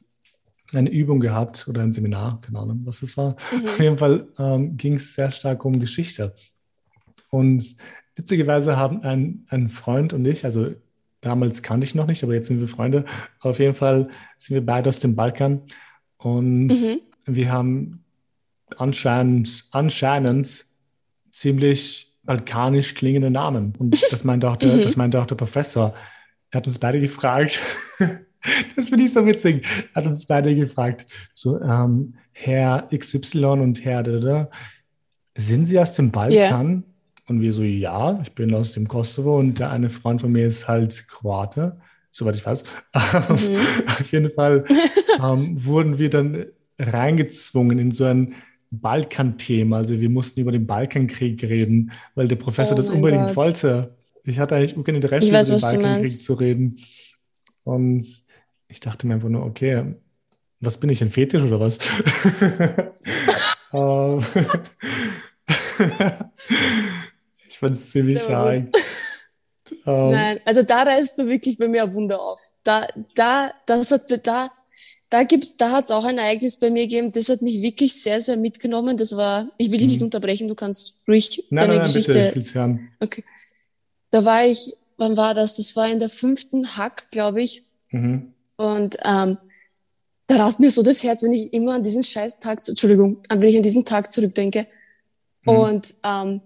eine 0.75 0.89
Übung 0.89 1.19
gehabt 1.19 1.67
oder 1.67 1.81
ein 1.81 1.93
Seminar, 1.93 2.41
keine 2.41 2.59
Ahnung, 2.59 2.81
was 2.85 3.01
es 3.01 3.15
war. 3.17 3.35
Mhm. 3.51 3.67
Auf 3.67 3.79
jeden 3.79 3.97
Fall 3.97 4.27
ähm, 4.37 4.77
ging 4.77 4.95
es 4.95 5.13
sehr 5.13 5.31
stark 5.31 5.63
um 5.65 5.79
Geschichte. 5.79 6.33
Und 7.29 7.75
witzigerweise 8.15 8.77
haben 8.77 9.03
ein, 9.03 9.45
ein 9.49 9.69
Freund 9.69 10.13
und 10.13 10.25
ich, 10.25 10.45
also 10.45 10.73
damals 11.21 11.63
kannte 11.63 11.85
ich 11.85 11.95
noch 11.95 12.07
nicht, 12.07 12.23
aber 12.23 12.33
jetzt 12.33 12.47
sind 12.47 12.59
wir 12.59 12.67
Freunde, 12.67 13.05
auf 13.39 13.59
jeden 13.59 13.75
Fall 13.75 14.09
sind 14.37 14.53
wir 14.53 14.65
beide 14.65 14.89
aus 14.89 14.99
dem 14.99 15.15
Balkan 15.15 15.61
und 16.17 16.67
mhm. 16.67 16.99
wir 17.25 17.51
haben 17.51 18.03
anscheinend, 18.77 19.65
anscheinend 19.71 20.65
ziemlich 21.29 22.13
balkanisch 22.23 22.95
klingende 22.95 23.29
Namen. 23.29 23.73
Und 23.77 24.01
das 24.11 24.23
meinte 24.23 24.49
auch 24.49 24.57
der, 24.57 24.73
mhm. 24.73 24.81
das 24.83 24.95
meinte 24.95 25.21
auch 25.21 25.25
der 25.25 25.35
Professor. 25.35 25.93
Er 26.51 26.57
hat 26.57 26.67
uns 26.67 26.79
beide 26.79 26.99
gefragt, 26.99 27.59
Das 28.75 28.89
finde 28.89 29.05
ich 29.05 29.13
so 29.13 29.25
witzig. 29.25 29.65
Hat 29.93 30.05
uns 30.05 30.25
beide 30.25 30.55
gefragt. 30.55 31.05
So, 31.33 31.59
ähm, 31.59 32.15
Herr 32.31 32.87
XY 32.95 33.45
und 33.45 33.83
Herr, 33.85 34.03
da, 34.03 34.49
sind 35.35 35.65
Sie 35.65 35.79
aus 35.79 35.93
dem 35.93 36.11
Balkan? 36.11 36.67
Yeah. 36.69 36.83
Und 37.27 37.41
wir 37.41 37.51
so, 37.51 37.63
ja, 37.63 38.19
ich 38.21 38.33
bin 38.33 38.53
aus 38.53 38.71
dem 38.71 38.87
Kosovo 38.87 39.39
und 39.39 39.59
der 39.59 39.71
eine 39.71 39.89
Freund 39.89 40.21
von 40.21 40.31
mir 40.31 40.45
ist 40.45 40.67
halt 40.67 41.07
Kroate, 41.07 41.77
soweit 42.11 42.35
ich 42.35 42.45
weiß. 42.45 42.65
Mhm. 42.93 43.57
Auf 43.87 44.11
jeden 44.11 44.31
Fall 44.31 44.63
ähm, 45.21 45.65
wurden 45.65 45.97
wir 45.97 46.09
dann 46.09 46.45
reingezwungen 46.77 47.79
in 47.79 47.91
so 47.91 48.05
ein 48.05 48.35
Balkan-Thema. 48.69 49.77
Also 49.77 49.99
wir 49.99 50.09
mussten 50.09 50.39
über 50.39 50.51
den 50.51 50.67
Balkankrieg 50.67 51.41
reden, 51.43 51.91
weil 52.13 52.27
der 52.27 52.35
Professor 52.35 52.73
oh 52.73 52.77
das 52.77 52.89
unbedingt 52.89 53.27
Gott. 53.27 53.35
wollte. 53.35 53.95
Ich 54.23 54.39
hatte 54.39 54.55
eigentlich 54.55 54.75
kein 54.83 54.95
Interesse, 54.95 55.31
weiß, 55.31 55.49
über 55.49 55.57
den 55.57 55.81
Balkankrieg 55.81 56.19
zu 56.19 56.33
reden. 56.33 56.77
Und 57.63 58.05
ich 58.67 58.79
dachte 58.79 59.07
mir 59.07 59.15
einfach 59.15 59.29
nur, 59.29 59.45
okay, 59.45 59.95
was 60.59 60.79
bin 60.79 60.89
ich, 60.89 61.01
ein 61.01 61.11
Fetisch 61.11 61.43
oder 61.43 61.59
was? 61.59 61.79
Ähm, 63.73 64.23
ich 67.49 67.57
fand 67.57 67.75
es 67.75 67.91
ziemlich 67.91 68.21
schade. 68.21 68.71
Um. 69.85 70.11
Nein, 70.11 70.39
also 70.45 70.61
da 70.63 70.83
reißt 70.83 71.17
du 71.19 71.27
wirklich 71.27 71.57
bei 71.57 71.67
mir 71.67 71.83
ein 71.83 71.93
Wunder 71.93 72.21
auf. 72.21 72.39
Da, 72.63 72.87
da, 73.15 73.51
das 73.65 73.91
hat, 73.91 74.09
da, 74.25 74.51
da 75.09 75.23
gibt's, 75.23 75.57
da 75.57 75.71
hat's 75.71 75.91
auch 75.91 76.05
ein 76.05 76.19
Ereignis 76.19 76.57
bei 76.57 76.69
mir 76.69 76.83
gegeben, 76.83 77.11
das 77.11 77.29
hat 77.29 77.41
mich 77.41 77.61
wirklich 77.61 77.93
sehr, 78.01 78.21
sehr 78.21 78.37
mitgenommen. 78.37 78.95
Das 78.95 79.15
war, 79.15 79.49
ich 79.57 79.71
will 79.71 79.79
dich 79.79 79.87
nicht 79.87 80.01
mhm. 80.01 80.05
unterbrechen, 80.05 80.47
du 80.47 80.55
kannst 80.55 81.01
ruhig 81.07 81.47
nein, 81.49 81.67
deine 81.67 81.79
nein, 81.79 81.87
Geschichte. 81.87 82.31
Bitte, 82.33 82.39
ich 82.39 82.53
hören. 82.53 82.91
Okay. 82.99 83.23
Da 84.11 84.23
war 84.23 84.45
ich, 84.45 84.75
wann 84.97 85.17
war 85.17 85.33
das? 85.33 85.55
Das 85.55 85.75
war 85.75 85.89
in 85.89 85.99
der 85.99 86.09
fünften 86.09 86.77
Hack, 86.77 87.09
glaube 87.11 87.41
ich. 87.41 87.63
Mhm. 87.89 88.34
Und 88.57 88.97
ähm, 89.03 89.37
da 90.27 90.37
rast 90.37 90.59
mir 90.59 90.71
so 90.71 90.81
das 90.81 91.03
Herz, 91.03 91.23
wenn 91.23 91.33
ich 91.33 91.53
immer 91.53 91.75
an 91.75 91.83
diesen 91.83 92.03
scheiß 92.03 92.39
Tag, 92.39 92.67
Entschuldigung, 92.67 93.17
wenn 93.29 93.43
ich 93.43 93.57
an 93.57 93.63
diesen 93.63 93.85
Tag 93.85 94.11
zurückdenke. 94.11 94.67
Mhm. 95.43 95.53
Und 95.53 95.95
ähm, 96.03 96.41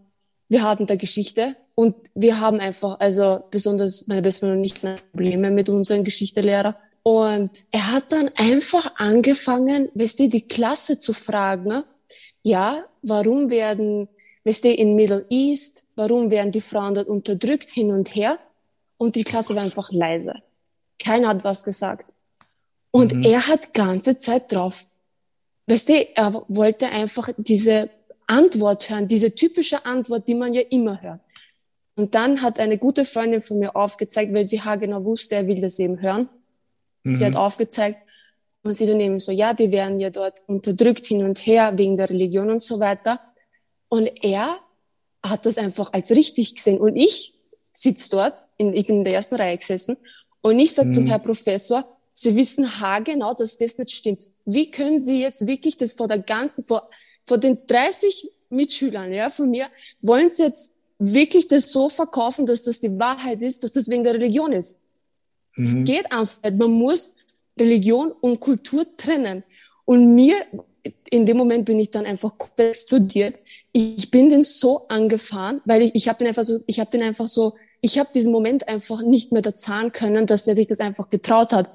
wir 0.50 0.64
hatten 0.64 0.86
da 0.86 0.96
Geschichte 0.96 1.56
und 1.76 1.96
wir 2.14 2.40
haben 2.40 2.60
einfach, 2.60 3.00
also 3.00 3.44
besonders 3.52 4.08
meine 4.08 4.22
beste 4.22 4.42
Freundin 4.42 4.60
und 4.60 4.66
ich, 4.66 5.02
Probleme 5.12 5.52
mit 5.52 5.70
unserem 5.70 6.04
Geschichtelehrer. 6.04 6.76
Und 7.04 7.52
er 7.72 7.92
hat 7.94 8.12
dann 8.12 8.30
einfach 8.36 8.96
angefangen, 8.98 9.90
weißt 9.94 10.20
du, 10.20 10.30
die 10.30 10.48
Klasse 10.48 11.00
zu 11.00 11.14
fragen, 11.14 11.70
ne? 11.70 11.86
ja, 12.44 12.84
warum 13.02 13.50
werden, 13.50 14.10
weißt 14.44 14.66
du, 14.66 14.74
in 14.74 14.96
Middle 14.96 15.26
East, 15.30 15.86
warum 15.96 16.30
werden 16.32 16.52
die 16.52 16.62
Frauen 16.62 16.96
dort 16.96 17.08
unterdrückt, 17.08 17.70
hin 17.70 17.92
und 17.92 18.14
her? 18.14 18.40
Und 18.98 19.16
die 19.16 19.24
Klasse 19.24 19.56
war 19.56 19.64
einfach 19.64 19.90
leise. 19.92 20.34
Keiner 21.10 21.30
hat 21.30 21.44
was 21.44 21.64
gesagt. 21.64 22.16
Und 22.92 23.16
mhm. 23.16 23.24
er 23.24 23.48
hat 23.48 23.74
ganze 23.74 24.16
Zeit 24.16 24.52
drauf, 24.52 24.86
weißt 25.66 25.90
du, 25.90 25.94
er 26.16 26.46
wollte 26.48 26.88
einfach 26.90 27.30
diese 27.36 27.90
Antwort 28.28 28.92
hören, 28.92 29.08
diese 29.08 29.34
typische 29.34 29.86
Antwort, 29.88 30.28
die 30.28 30.36
man 30.36 30.54
ja 30.54 30.62
immer 30.70 31.02
hört. 31.02 31.20
Und 31.96 32.14
dann 32.14 32.44
hat 32.44 32.60
eine 32.60 32.78
gute 32.78 33.06
Freundin 33.06 33.42
von 33.42 33.58
mir 33.58 33.76
aufgezeigt, 33.76 34.32
weil 34.36 34.46
sie 34.46 34.62
haargenau 34.62 35.04
wusste, 35.04 35.34
er 35.36 35.48
will 35.48 35.60
das 35.60 35.80
eben 35.80 36.00
hören. 36.00 36.30
Mhm. 37.04 37.18
Sie 37.18 37.26
hat 37.26 37.34
mhm. 37.34 37.40
aufgezeigt 37.40 37.98
und 38.62 38.76
sie 38.76 38.86
dann 38.86 39.00
eben 39.00 39.20
so, 39.20 39.32
ja, 39.32 39.56
die 39.56 39.72
werden 39.72 40.00
ja 40.00 40.12
dort 40.12 40.44
unterdrückt 40.46 41.08
hin 41.08 41.24
und 41.24 41.40
her 41.40 41.76
wegen 41.76 41.98
der 41.98 42.12
Religion 42.12 42.52
und 42.52 42.62
so 42.62 42.80
weiter. 42.80 43.20
Und 43.88 44.12
er 44.24 44.60
hat 45.26 45.48
das 45.48 45.58
einfach 45.58 45.92
als 45.92 46.12
richtig 46.12 46.54
gesehen. 46.54 46.78
Und 46.78 46.96
ich 46.96 47.34
sitze 47.74 48.12
dort, 48.12 48.46
in, 48.58 48.74
in 48.74 49.04
der 49.04 49.16
ersten 49.16 49.36
Reihe 49.38 49.58
gesessen, 49.58 49.98
und 50.42 50.60
ich 50.60 50.74
sage 50.74 50.90
mhm. 50.90 50.94
zum 50.94 51.08
Herr 51.08 51.20
Professor, 51.20 51.86
Sie 52.14 52.36
wissen 52.36 52.82
haargenau, 52.82 53.34
dass 53.34 53.58
das 53.58 53.78
nicht 53.78 53.92
stimmt. 53.92 54.28
Wie 54.46 54.70
können 54.70 55.00
Sie 55.00 55.22
jetzt 55.22 55.48
wirklich 55.48 55.78
das 55.78 55.94
vor 55.94 56.08
der 56.08 56.20
ganzen, 56.20 56.64
vor, 56.64 56.90
vor 57.24 57.38
den 57.38 57.66
30 57.66 58.30
Mitschülern, 58.50 59.14
ja, 59.14 59.30
von 59.30 59.50
mir, 59.50 59.68
wollen 60.02 60.28
Sie 60.28 60.44
jetzt 60.44 60.74
wirklich 60.98 61.48
das 61.48 61.72
so 61.72 61.88
verkaufen, 61.88 62.46
dass 62.46 62.64
das 62.64 62.80
die 62.80 63.00
Wahrheit 63.00 63.42
ist, 63.42 63.64
dass 63.64 63.72
das 63.74 63.90
wegen 63.90 64.04
der 64.04 64.16
Religion 64.16 64.52
ist? 64.52 64.80
Es 65.56 65.74
mhm. 65.74 65.86
geht 65.86 66.12
einfach 66.12 66.42
nicht. 66.44 66.58
Man 66.58 66.72
muss 66.72 67.14
Religion 67.60 68.12
und 68.12 68.40
Kultur 68.40 68.86
trennen. 68.98 69.44
Und 69.86 70.16
mir, 70.16 70.36
in 71.10 71.26
dem 71.26 71.38
Moment 71.38 71.66
bin 71.66 71.80
ich 71.80 71.90
dann 71.90 72.06
einfach 72.06 72.38
komplett 72.38 72.70
explodiert. 72.70 73.36
Ich 73.72 74.12
bin 74.12 74.30
den 74.30 74.42
so 74.42 74.88
angefahren, 74.88 75.62
weil 75.66 75.84
ich, 75.84 75.96
ich 75.96 76.08
habe 76.08 76.20
den 76.20 76.28
einfach 76.28 76.44
so, 76.44 76.60
ich 76.68 76.80
habe 76.80 76.92
den 76.92 77.04
einfach 77.04 77.28
so, 77.28 77.56
ich 77.82 78.00
habe 78.00 78.10
diesen 78.14 78.32
Moment 78.32 78.68
einfach 78.68 79.02
nicht 79.04 79.32
mehr 79.32 79.42
da 79.42 79.56
zahlen 79.56 79.92
können, 79.92 80.26
dass 80.26 80.46
der 80.46 80.56
sich 80.56 80.68
das 80.68 80.80
einfach 80.80 81.10
getraut 81.10 81.54
hat. 81.54 81.70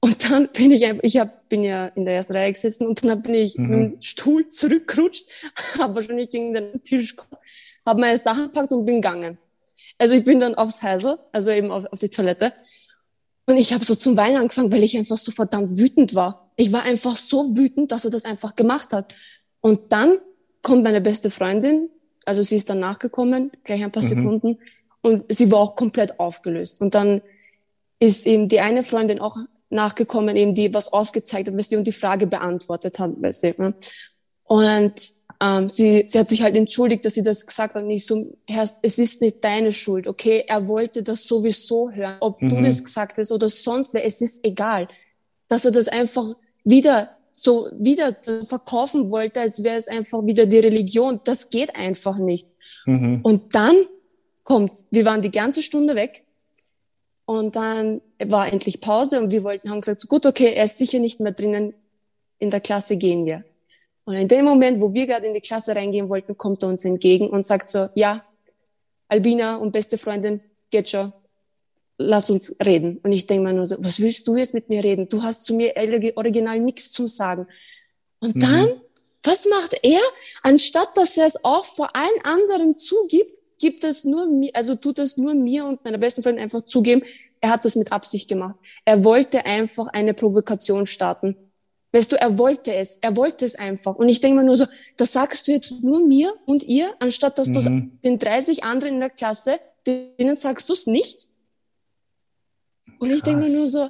Und 0.00 0.30
dann 0.30 0.48
bin 0.48 0.70
ich 0.70 0.86
einfach, 0.86 1.02
ich 1.04 1.18
hab, 1.18 1.48
bin 1.48 1.62
ja 1.62 1.88
in 1.88 2.06
der 2.06 2.14
ersten 2.14 2.34
Reihe 2.34 2.52
gesessen 2.52 2.86
und 2.86 3.04
dann 3.04 3.22
bin 3.22 3.34
ich 3.34 3.58
mhm. 3.58 3.70
dem 3.70 4.00
Stuhl 4.00 4.48
zurückgerutscht, 4.48 5.28
habe 5.78 5.96
wahrscheinlich 5.96 6.30
gegen 6.30 6.54
den 6.54 6.82
Tisch 6.82 7.14
habe 7.86 8.00
meine 8.00 8.18
Sachen 8.18 8.44
gepackt 8.44 8.72
und 8.72 8.84
bin 8.84 8.96
gegangen. 8.96 9.38
Also 9.98 10.14
ich 10.14 10.24
bin 10.24 10.40
dann 10.40 10.54
aufs 10.54 10.82
Häusl, 10.82 11.18
also 11.32 11.50
eben 11.50 11.70
auf, 11.70 11.86
auf 11.92 11.98
die 11.98 12.08
Toilette. 12.08 12.52
Und 13.46 13.56
ich 13.56 13.72
habe 13.72 13.84
so 13.84 13.94
zum 13.94 14.16
Weinen 14.16 14.36
angefangen, 14.36 14.70
weil 14.70 14.82
ich 14.82 14.96
einfach 14.96 15.16
so 15.16 15.32
verdammt 15.32 15.76
wütend 15.76 16.14
war. 16.14 16.50
Ich 16.56 16.72
war 16.72 16.82
einfach 16.82 17.16
so 17.16 17.56
wütend, 17.56 17.90
dass 17.90 18.04
er 18.04 18.10
das 18.10 18.24
einfach 18.24 18.54
gemacht 18.54 18.92
hat. 18.92 19.12
Und 19.60 19.92
dann 19.92 20.18
kommt 20.62 20.84
meine 20.84 21.00
beste 21.00 21.30
Freundin, 21.30 21.88
also 22.24 22.42
sie 22.42 22.56
ist 22.56 22.70
dann 22.70 22.80
nachgekommen, 22.80 23.50
gleich 23.64 23.82
ein 23.82 23.90
paar 23.90 24.02
mhm. 24.02 24.08
Sekunden, 24.08 24.58
und 25.02 25.24
sie 25.28 25.50
war 25.50 25.60
auch 25.60 25.74
komplett 25.74 26.18
aufgelöst. 26.18 26.80
Und 26.80 26.94
dann 26.94 27.22
ist 27.98 28.26
eben 28.26 28.48
die 28.48 28.60
eine 28.60 28.82
Freundin 28.82 29.20
auch 29.20 29.36
nachgekommen, 29.70 30.36
eben 30.36 30.54
die 30.54 30.74
was 30.74 30.92
aufgezeigt 30.92 31.48
hat, 31.48 31.56
weißt 31.56 31.72
du, 31.72 31.78
und 31.78 31.86
die 31.86 31.92
Frage 31.92 32.26
beantwortet 32.26 32.98
hat, 32.98 33.10
weißt 33.20 33.42
du. 33.44 33.62
Ne? 33.62 33.74
Und 34.44 34.94
ähm, 35.40 35.68
sie, 35.68 36.04
sie 36.06 36.18
hat 36.18 36.28
sich 36.28 36.42
halt 36.42 36.56
entschuldigt, 36.56 37.04
dass 37.04 37.14
sie 37.14 37.22
das 37.22 37.46
gesagt 37.46 37.74
hat. 37.74 37.84
Nicht 37.84 38.06
so, 38.06 38.36
Herr, 38.46 38.68
es 38.82 38.98
ist 38.98 39.22
nicht 39.22 39.42
deine 39.42 39.72
Schuld, 39.72 40.06
okay? 40.06 40.44
Er 40.46 40.66
wollte 40.68 41.02
das 41.02 41.24
sowieso 41.24 41.90
hören, 41.90 42.16
ob 42.20 42.42
mhm. 42.42 42.48
du 42.48 42.60
das 42.60 42.84
gesagt 42.84 43.16
hast 43.16 43.32
oder 43.32 43.48
sonst 43.48 43.94
wer, 43.94 44.04
es 44.04 44.20
ist 44.20 44.44
egal. 44.44 44.88
Dass 45.48 45.64
er 45.64 45.70
das 45.70 45.88
einfach 45.88 46.26
wieder 46.64 47.10
so 47.32 47.68
wieder 47.72 48.14
verkaufen 48.42 49.10
wollte, 49.10 49.40
als 49.40 49.64
wäre 49.64 49.76
es 49.76 49.88
einfach 49.88 50.24
wieder 50.26 50.44
die 50.44 50.58
Religion. 50.58 51.20
Das 51.24 51.48
geht 51.48 51.74
einfach 51.74 52.18
nicht. 52.18 52.48
Mhm. 52.84 53.20
Und 53.22 53.54
dann 53.54 53.76
kommt, 54.50 54.74
wir 54.90 55.04
waren 55.04 55.22
die 55.22 55.30
ganze 55.30 55.62
Stunde 55.62 55.94
weg 55.94 56.24
und 57.24 57.54
dann 57.54 58.00
war 58.18 58.52
endlich 58.52 58.80
Pause 58.80 59.20
und 59.20 59.30
wir 59.30 59.44
wollten, 59.44 59.70
haben 59.70 59.80
gesagt, 59.80 60.00
so 60.00 60.08
gut, 60.08 60.26
okay, 60.26 60.54
er 60.54 60.64
ist 60.64 60.76
sicher 60.76 60.98
nicht 60.98 61.20
mehr 61.20 61.30
drinnen, 61.30 61.72
in 62.40 62.50
der 62.50 62.60
Klasse 62.60 62.96
gehen 62.96 63.26
wir. 63.26 63.44
Und 64.06 64.16
in 64.16 64.26
dem 64.26 64.44
Moment, 64.44 64.80
wo 64.80 64.92
wir 64.92 65.06
gerade 65.06 65.28
in 65.28 65.34
die 65.34 65.40
Klasse 65.40 65.76
reingehen 65.76 66.08
wollten, 66.08 66.36
kommt 66.36 66.64
er 66.64 66.68
uns 66.68 66.84
entgegen 66.84 67.28
und 67.30 67.46
sagt 67.46 67.68
so, 67.68 67.90
ja, 67.94 68.24
Albina 69.06 69.54
und 69.54 69.70
beste 69.70 69.98
Freundin, 69.98 70.40
geht 70.70 70.88
schon, 70.88 71.12
lass 71.96 72.28
uns 72.28 72.56
reden. 72.66 72.98
Und 73.04 73.12
ich 73.12 73.28
denke 73.28 73.44
mir 73.44 73.52
nur 73.52 73.68
so, 73.68 73.76
was 73.78 74.00
willst 74.00 74.26
du 74.26 74.36
jetzt 74.36 74.52
mit 74.52 74.68
mir 74.68 74.82
reden? 74.82 75.08
Du 75.08 75.22
hast 75.22 75.44
zu 75.44 75.54
mir 75.54 75.74
original 76.16 76.58
nichts 76.58 76.90
zum 76.90 77.06
Sagen. 77.06 77.46
Und 78.18 78.34
mhm. 78.34 78.40
dann, 78.40 78.80
was 79.22 79.46
macht 79.46 79.76
er? 79.84 80.00
Anstatt 80.42 80.96
dass 80.96 81.16
er 81.16 81.26
es 81.26 81.44
auch 81.44 81.64
vor 81.64 81.94
allen 81.94 82.24
anderen 82.24 82.76
zugibt, 82.76 83.39
gibt 83.60 83.84
es 83.84 84.04
nur 84.04 84.26
mir, 84.26 84.50
also 84.54 84.74
tut 84.74 84.98
es 84.98 85.16
nur 85.16 85.34
mir 85.34 85.64
und 85.64 85.84
meiner 85.84 85.98
besten 85.98 86.22
Freundin 86.22 86.42
einfach 86.42 86.62
zugeben, 86.62 87.02
er 87.40 87.50
hat 87.50 87.64
das 87.64 87.76
mit 87.76 87.92
Absicht 87.92 88.28
gemacht. 88.28 88.56
Er 88.84 89.04
wollte 89.04 89.46
einfach 89.46 89.86
eine 89.88 90.14
Provokation 90.14 90.86
starten. 90.86 91.36
Weißt 91.92 92.12
du, 92.12 92.20
er 92.20 92.38
wollte 92.38 92.74
es, 92.74 92.98
er 92.98 93.16
wollte 93.16 93.44
es 93.44 93.54
einfach. 93.54 93.96
Und 93.96 94.08
ich 94.08 94.20
denke 94.20 94.38
mir 94.38 94.44
nur 94.44 94.56
so, 94.56 94.66
das 94.96 95.12
sagst 95.12 95.46
du 95.46 95.52
jetzt 95.52 95.82
nur 95.82 96.06
mir 96.06 96.34
und 96.46 96.62
ihr, 96.64 96.94
anstatt 97.00 97.38
dass 97.38 97.50
du 97.50 97.60
mhm. 97.60 97.98
den 98.02 98.18
30 98.18 98.64
anderen 98.64 98.94
in 98.94 99.00
der 99.00 99.10
Klasse, 99.10 99.58
denen 99.86 100.34
sagst 100.34 100.68
du 100.68 100.72
es 100.72 100.86
nicht. 100.86 101.28
Und 102.98 103.10
ich 103.10 103.22
denke 103.22 103.40
mir 103.40 103.50
nur 103.50 103.68
so, 103.68 103.88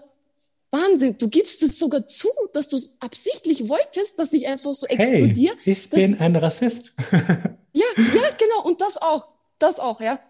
Wahnsinn, 0.70 1.16
du 1.18 1.28
gibst 1.28 1.62
es 1.64 1.78
sogar 1.78 2.06
zu, 2.06 2.28
dass 2.52 2.68
du 2.68 2.76
es 2.76 2.94
absichtlich 3.00 3.68
wolltest, 3.68 4.18
dass 4.18 4.32
ich 4.32 4.46
einfach 4.46 4.72
so 4.72 4.86
explodiere. 4.86 5.56
Hey, 5.62 5.72
ich 5.72 5.90
bin 5.90 6.18
ein 6.20 6.36
Rassist. 6.36 6.92
ja, 7.12 7.84
ja, 7.96 8.22
genau, 8.38 8.64
und 8.64 8.80
das 8.80 8.96
auch 9.02 9.28
das 9.62 9.78
auch, 9.78 10.00
ja. 10.00 10.20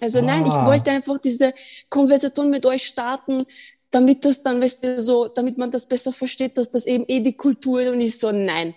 Also 0.00 0.20
ah. 0.20 0.22
nein, 0.22 0.46
ich 0.46 0.52
ah. 0.52 0.66
wollte 0.66 0.90
einfach 0.90 1.18
diese 1.18 1.54
Konversation 1.88 2.50
mit 2.50 2.66
euch 2.66 2.82
starten, 2.82 3.44
damit 3.90 4.24
das 4.24 4.42
dann, 4.42 4.60
weißt 4.60 4.84
du, 4.84 5.02
so, 5.02 5.28
damit 5.28 5.58
man 5.58 5.70
das 5.70 5.86
besser 5.86 6.12
versteht, 6.12 6.58
dass 6.58 6.70
das 6.70 6.86
eben 6.86 7.04
eh 7.08 7.20
die 7.20 7.36
Kultur 7.36 7.80
ist 7.80 7.88
und 7.88 8.00
ich 8.00 8.18
so, 8.18 8.32
nein, 8.32 8.74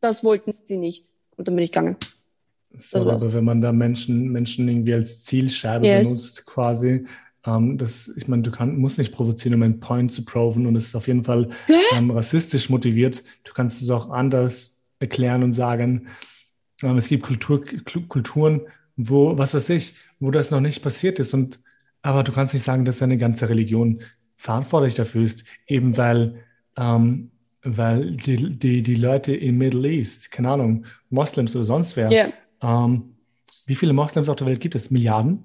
das 0.00 0.24
wollten 0.24 0.50
sie 0.50 0.78
nicht. 0.78 1.14
Und 1.36 1.46
dann 1.46 1.54
bin 1.54 1.64
ich 1.64 1.72
gegangen. 1.72 1.96
Sorry, 2.76 3.10
aber 3.10 3.32
wenn 3.32 3.44
man 3.44 3.60
da 3.60 3.72
Menschen, 3.72 4.30
Menschen 4.30 4.68
irgendwie 4.68 4.94
als 4.94 5.24
Zielscheibe 5.24 5.86
yes. 5.86 6.08
benutzt, 6.08 6.46
quasi, 6.46 7.06
ähm, 7.46 7.78
das, 7.78 8.12
ich 8.16 8.28
meine, 8.28 8.42
du 8.42 8.50
kann, 8.50 8.76
musst 8.76 8.98
nicht 8.98 9.12
provozieren, 9.12 9.54
um 9.54 9.62
einen 9.62 9.80
Point 9.80 10.12
zu 10.12 10.24
proven 10.24 10.66
und 10.66 10.76
es 10.76 10.88
ist 10.88 10.94
auf 10.94 11.06
jeden 11.06 11.24
Fall 11.24 11.50
ähm, 11.96 12.10
rassistisch 12.10 12.68
motiviert. 12.68 13.22
Du 13.44 13.52
kannst 13.52 13.80
es 13.80 13.90
auch 13.90 14.10
anders 14.10 14.78
erklären 14.98 15.42
und 15.42 15.52
sagen, 15.52 16.08
es 16.82 17.08
gibt 17.08 17.24
Kultur, 17.24 17.64
Kulturen, 18.08 18.62
wo, 18.96 19.36
was 19.38 19.54
weiß 19.54 19.70
ich, 19.70 19.94
wo 20.20 20.30
das 20.30 20.50
noch 20.50 20.60
nicht 20.60 20.82
passiert 20.82 21.18
ist. 21.18 21.34
Und, 21.34 21.60
aber 22.02 22.22
du 22.24 22.32
kannst 22.32 22.54
nicht 22.54 22.62
sagen, 22.62 22.84
dass 22.84 23.02
eine 23.02 23.18
ganze 23.18 23.48
Religion 23.48 24.02
verantwortlich 24.36 24.94
dafür 24.94 25.24
ist, 25.24 25.44
eben 25.66 25.96
weil, 25.96 26.44
ähm, 26.76 27.30
weil 27.62 28.12
die, 28.12 28.56
die, 28.56 28.82
die 28.82 28.94
Leute 28.94 29.34
im 29.34 29.58
Middle 29.58 29.88
East, 29.88 30.30
keine 30.30 30.50
Ahnung, 30.50 30.84
Moslems 31.10 31.56
oder 31.56 31.64
sonst 31.64 31.96
wer, 31.96 32.10
yeah. 32.10 32.28
ähm, 32.62 33.14
wie 33.66 33.74
viele 33.74 33.92
Moslems 33.92 34.28
auf 34.28 34.36
der 34.36 34.46
Welt 34.46 34.60
gibt 34.60 34.74
es? 34.74 34.90
Milliarden? 34.90 35.44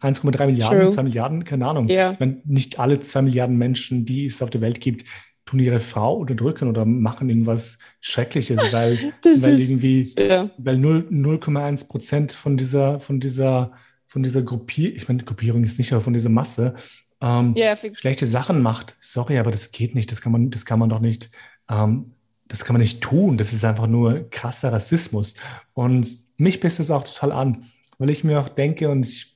1,3 0.00 0.46
Milliarden, 0.46 0.80
True. 0.80 0.88
2 0.88 1.02
Milliarden, 1.04 1.44
keine 1.44 1.66
Ahnung. 1.66 1.88
Yeah. 1.88 2.16
Meine, 2.18 2.40
nicht 2.44 2.78
alle 2.78 3.00
2 3.00 3.22
Milliarden 3.22 3.56
Menschen, 3.56 4.04
die 4.04 4.24
es 4.24 4.42
auf 4.42 4.50
der 4.50 4.60
Welt 4.60 4.80
gibt, 4.80 5.04
tun 5.44 5.58
ihre 5.58 5.80
Frau 5.80 6.16
unterdrücken 6.16 6.68
oder 6.68 6.84
machen 6.84 7.28
irgendwas 7.28 7.78
Schreckliches, 8.00 8.58
weil, 8.72 9.12
weil 9.24 9.58
irgendwie, 9.58 10.00
ja. 10.18 10.44
weil 10.58 10.76
0,1 10.76 11.88
Prozent 11.88 12.32
von 12.32 12.56
dieser, 12.56 13.00
von 13.00 13.20
dieser, 13.20 13.72
von 14.06 14.22
dieser 14.22 14.42
Gruppierung, 14.42 14.96
ich 14.96 15.08
meine, 15.08 15.24
Gruppierung 15.24 15.64
ist 15.64 15.78
nicht, 15.78 15.92
aber 15.92 16.02
von 16.02 16.12
dieser 16.12 16.28
Masse, 16.28 16.74
ähm, 17.20 17.54
yeah, 17.56 17.76
schlechte 17.76 18.26
Sachen 18.26 18.60
macht. 18.62 18.96
Sorry, 19.00 19.38
aber 19.38 19.50
das 19.50 19.70
geht 19.72 19.94
nicht. 19.94 20.10
Das 20.10 20.20
kann 20.20 20.32
man, 20.32 20.50
das 20.50 20.66
kann 20.66 20.78
man 20.78 20.88
doch 20.88 21.00
nicht, 21.00 21.30
ähm, 21.70 22.12
das 22.48 22.64
kann 22.64 22.74
man 22.74 22.80
nicht 22.80 23.00
tun. 23.00 23.38
Das 23.38 23.52
ist 23.52 23.64
einfach 23.64 23.86
nur 23.86 24.28
krasser 24.30 24.72
Rassismus. 24.72 25.34
Und 25.72 26.08
mich 26.36 26.60
pisst 26.60 26.80
es 26.80 26.90
auch 26.90 27.04
total 27.04 27.30
an, 27.32 27.66
weil 27.98 28.10
ich 28.10 28.24
mir 28.24 28.40
auch 28.40 28.48
denke 28.48 28.90
und 28.90 29.06
ich 29.06 29.32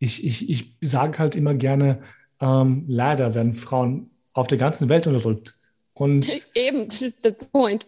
ich, 0.00 0.26
ich, 0.26 0.50
ich 0.50 0.76
sage 0.80 1.18
halt 1.18 1.36
immer 1.36 1.54
gerne, 1.54 2.00
ähm, 2.40 2.84
leider 2.88 3.34
werden 3.34 3.54
Frauen 3.54 4.10
auf 4.40 4.46
der 4.46 4.58
ganzen 4.58 4.88
Welt 4.88 5.06
unterdrückt. 5.06 5.56
Und 5.92 6.26
eben, 6.54 6.86
das 6.86 7.02
ist 7.02 7.24
der 7.24 7.36
Point. 7.52 7.86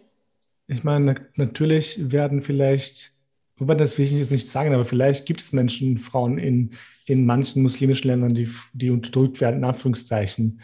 Ich 0.67 0.83
meine, 0.83 1.27
natürlich 1.35 2.11
werden 2.11 2.41
vielleicht, 2.41 3.11
wobei 3.57 3.75
das 3.75 3.97
will 3.97 4.05
ich 4.05 4.11
jetzt 4.13 4.31
nicht 4.31 4.47
sagen, 4.47 4.73
aber 4.73 4.85
vielleicht 4.85 5.25
gibt 5.25 5.41
es 5.41 5.51
Menschen, 5.51 5.97
Frauen 5.97 6.37
in, 6.37 6.71
in 7.05 7.25
manchen 7.25 7.61
muslimischen 7.63 8.09
Ländern, 8.09 8.33
die, 8.33 8.49
die 8.73 8.89
unterdrückt 8.89 9.41
werden, 9.41 9.57
in 9.57 9.65
Anführungszeichen. 9.65 10.61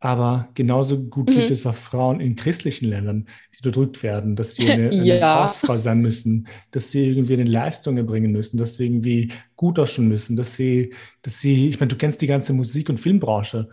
Aber 0.00 0.48
genauso 0.54 1.00
gut 1.00 1.28
mhm. 1.30 1.34
gibt 1.34 1.50
es 1.50 1.66
auch 1.66 1.74
Frauen 1.74 2.20
in 2.20 2.36
christlichen 2.36 2.88
Ländern, 2.88 3.26
die 3.52 3.66
unterdrückt 3.66 4.02
werden, 4.02 4.36
dass 4.36 4.54
sie 4.54 4.70
eine, 4.70 4.92
ja. 5.04 5.44
Hausfrau 5.44 5.76
sein 5.76 6.00
müssen, 6.00 6.46
dass 6.70 6.90
sie 6.90 7.08
irgendwie 7.08 7.34
eine 7.34 7.44
Leistung 7.44 7.96
erbringen 7.96 8.30
müssen, 8.30 8.58
dass 8.58 8.76
sie 8.76 8.86
irgendwie 8.86 9.32
gut 9.56 9.78
ausschauen 9.78 10.08
müssen, 10.08 10.36
dass 10.36 10.54
sie, 10.54 10.94
dass 11.22 11.40
sie, 11.40 11.68
ich 11.68 11.80
meine, 11.80 11.88
du 11.88 11.96
kennst 11.96 12.22
die 12.22 12.28
ganze 12.28 12.52
Musik- 12.52 12.90
und 12.90 13.00
Filmbranche, 13.00 13.68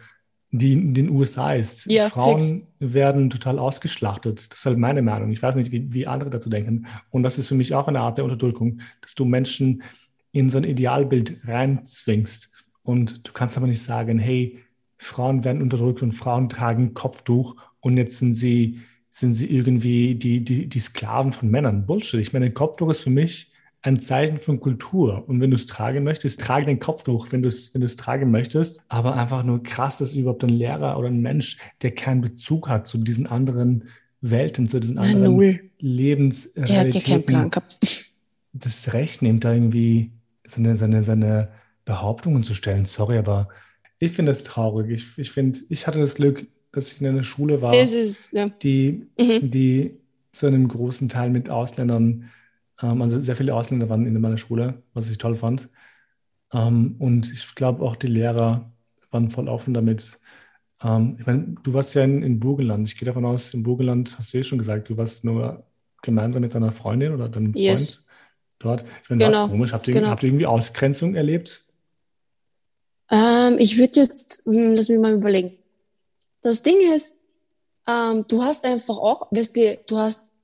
die 0.57 0.73
in 0.73 0.93
den 0.93 1.09
USA 1.09 1.53
ist. 1.53 1.89
Ja, 1.91 2.09
Frauen 2.09 2.39
fix. 2.39 2.67
werden 2.79 3.29
total 3.29 3.59
ausgeschlachtet. 3.59 4.51
Das 4.51 4.59
ist 4.59 4.65
halt 4.65 4.77
meine 4.77 5.01
Meinung. 5.01 5.31
Ich 5.31 5.41
weiß 5.41 5.55
nicht, 5.55 5.71
wie, 5.71 5.93
wie 5.93 6.07
andere 6.07 6.29
dazu 6.29 6.49
denken. 6.49 6.87
Und 7.09 7.23
das 7.23 7.37
ist 7.37 7.47
für 7.47 7.55
mich 7.55 7.73
auch 7.73 7.87
eine 7.87 8.01
Art 8.01 8.17
der 8.17 8.25
Unterdrückung, 8.25 8.81
dass 9.01 9.15
du 9.15 9.25
Menschen 9.25 9.83
in 10.31 10.49
so 10.49 10.57
ein 10.57 10.63
Idealbild 10.63 11.47
reinzwingst. 11.47 12.51
Und 12.83 13.27
du 13.27 13.31
kannst 13.31 13.57
aber 13.57 13.67
nicht 13.67 13.81
sagen, 13.81 14.19
hey, 14.19 14.59
Frauen 14.97 15.43
werden 15.43 15.61
unterdrückt 15.61 16.01
und 16.01 16.13
Frauen 16.13 16.49
tragen 16.49 16.93
Kopftuch 16.93 17.55
und 17.79 17.97
jetzt 17.97 18.17
sind 18.17 18.33
sie, 18.33 18.81
sind 19.09 19.33
sie 19.33 19.55
irgendwie 19.55 20.15
die, 20.15 20.43
die, 20.43 20.67
die 20.67 20.79
Sklaven 20.79 21.33
von 21.33 21.49
Männern. 21.49 21.85
Bullshit. 21.85 22.19
Ich 22.19 22.33
meine, 22.33 22.45
ein 22.45 22.53
Kopftuch 22.53 22.89
ist 22.89 23.01
für 23.01 23.09
mich 23.09 23.51
ein 23.85 23.99
Zeichen 23.99 24.39
von 24.39 24.59
Kultur. 24.59 25.29
Und 25.29 25.39
wenn 25.41 25.51
du 25.51 25.55
es 25.55 25.67
tragen 25.67 26.03
möchtest, 26.03 26.41
trage 26.41 26.65
den 26.65 26.79
Kopftuch, 26.79 27.27
wenn 27.29 27.43
du 27.43 27.47
es, 27.47 27.71
wenn 27.75 27.81
du 27.81 27.85
es 27.85 27.95
tragen 27.95 28.31
möchtest. 28.31 28.81
Aber 28.87 29.15
einfach 29.15 29.43
nur 29.43 29.61
krass, 29.61 29.99
dass 29.99 30.15
überhaupt 30.15 30.43
ein 30.43 30.49
Lehrer 30.49 30.97
oder 30.97 31.07
ein 31.07 31.21
Mensch, 31.21 31.59
der 31.83 31.91
keinen 31.91 32.21
Bezug 32.21 32.67
hat 32.67 32.87
zu 32.87 32.97
diesen 32.97 33.27
anderen 33.27 33.83
Welten, 34.21 34.67
zu 34.67 34.79
diesen 34.79 34.97
anderen 34.97 35.35
Null. 35.35 35.59
Lebens. 35.77 36.51
Der 36.53 36.79
hat 36.79 36.95
ja 36.95 37.01
keinen 37.01 37.25
Plan 37.25 37.49
gehabt. 37.49 37.79
Das 38.57 38.93
Recht 38.93 39.21
nimmt, 39.21 39.43
da 39.43 39.53
irgendwie 39.53 40.13
seine, 40.47 40.77
seine, 40.77 41.03
seine 41.03 41.49
Behauptungen 41.83 42.41
zu 42.41 42.53
stellen. 42.53 42.85
Sorry, 42.85 43.17
aber 43.17 43.49
ich 43.99 44.13
finde 44.13 44.31
es 44.31 44.45
traurig. 44.45 44.89
Ich, 44.89 45.17
ich 45.17 45.31
finde, 45.31 45.59
ich 45.67 45.87
hatte 45.87 45.99
das 45.99 46.15
Glück, 46.15 46.47
dass 46.71 46.89
ich 46.89 47.01
in 47.01 47.07
einer 47.07 47.23
Schule 47.23 47.61
war, 47.61 47.75
ist, 47.75 48.31
ja. 48.31 48.47
die, 48.63 49.07
mhm. 49.19 49.51
die 49.51 49.99
zu 50.31 50.47
einem 50.47 50.69
großen 50.69 51.09
Teil 51.09 51.31
mit 51.31 51.49
Ausländern, 51.49 52.29
ähm, 52.81 53.01
also 53.01 53.19
sehr 53.21 53.35
viele 53.35 53.55
Ausländer 53.55 53.89
waren 53.89 54.05
in 54.05 54.19
meiner 54.19 54.37
Schule, 54.37 54.83
was 54.93 55.09
ich 55.09 55.17
toll 55.17 55.35
fand. 55.35 55.69
Ähm, 56.53 56.95
und 56.99 57.31
ich 57.31 57.55
glaube 57.55 57.83
auch 57.83 57.95
die 57.95 58.07
Lehrer 58.07 58.71
waren 59.11 59.29
voll 59.29 59.47
offen 59.47 59.73
damit. 59.73 60.19
Ähm, 60.81 61.17
ich 61.19 61.25
meine, 61.25 61.55
du 61.63 61.73
warst 61.73 61.93
ja 61.95 62.03
in, 62.03 62.23
in 62.23 62.39
Burgenland. 62.39 62.87
Ich 62.87 62.97
gehe 62.97 63.05
davon 63.05 63.25
aus, 63.25 63.53
in 63.53 63.63
Burgenland 63.63 64.17
hast 64.17 64.33
du 64.33 64.37
eh 64.37 64.43
schon 64.43 64.57
gesagt, 64.57 64.89
du 64.89 64.97
warst 64.97 65.23
nur 65.23 65.65
gemeinsam 66.01 66.41
mit 66.41 66.53
deiner 66.53 66.71
Freundin 66.71 67.13
oder 67.13 67.29
deinem 67.29 67.53
Freund 67.53 67.57
yes. 67.57 68.05
dort. 68.59 68.83
Ich 69.03 69.09
meine, 69.09 69.25
genau. 69.25 69.41
das 69.43 69.51
komisch. 69.51 69.73
Habt 69.73 69.87
ihr, 69.87 69.93
genau. 69.93 70.09
habt 70.09 70.23
ihr 70.23 70.29
irgendwie 70.29 70.45
Ausgrenzung 70.45 71.15
erlebt? 71.15 71.65
Ähm, 73.09 73.57
ich 73.59 73.77
würde 73.77 74.01
jetzt, 74.01 74.43
hm, 74.45 74.75
lass 74.75 74.89
mich 74.89 74.99
mal 74.99 75.13
überlegen. 75.13 75.51
Das 76.41 76.61
Ding 76.61 76.77
ist, 76.93 77.17
ähm, 77.87 78.25
du 78.27 78.43
hast 78.43 78.65
einfach 78.65 78.97
auch, 78.97 79.31
weißt 79.31 79.55
du, 79.55 79.79
du 79.87 79.97
hast 79.97 80.34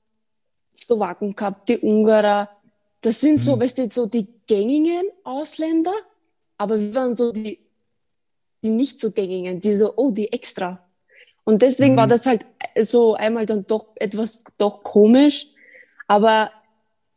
Slowaken 0.92 1.34
gehabt, 1.34 1.68
die 1.68 1.78
Ungarer, 1.78 2.48
das 3.00 3.20
sind 3.20 3.34
mhm. 3.34 3.38
so, 3.38 3.60
weißt 3.60 3.78
du, 3.78 3.90
so 3.90 4.06
die 4.06 4.26
gängigen 4.46 5.04
Ausländer, 5.24 5.94
aber 6.58 6.78
wir 6.80 6.94
waren 6.94 7.12
so 7.12 7.32
die, 7.32 7.58
die 8.62 8.70
nicht 8.70 9.00
so 9.00 9.10
gängigen, 9.10 9.60
die 9.60 9.74
so, 9.74 9.92
oh, 9.96 10.10
die 10.10 10.32
extra. 10.32 10.78
Und 11.44 11.62
deswegen 11.62 11.94
mhm. 11.94 11.98
war 11.98 12.06
das 12.06 12.26
halt 12.26 12.46
so 12.80 13.14
einmal 13.14 13.46
dann 13.46 13.66
doch 13.66 13.88
etwas 13.96 14.44
doch 14.58 14.82
komisch, 14.82 15.48
aber 16.06 16.50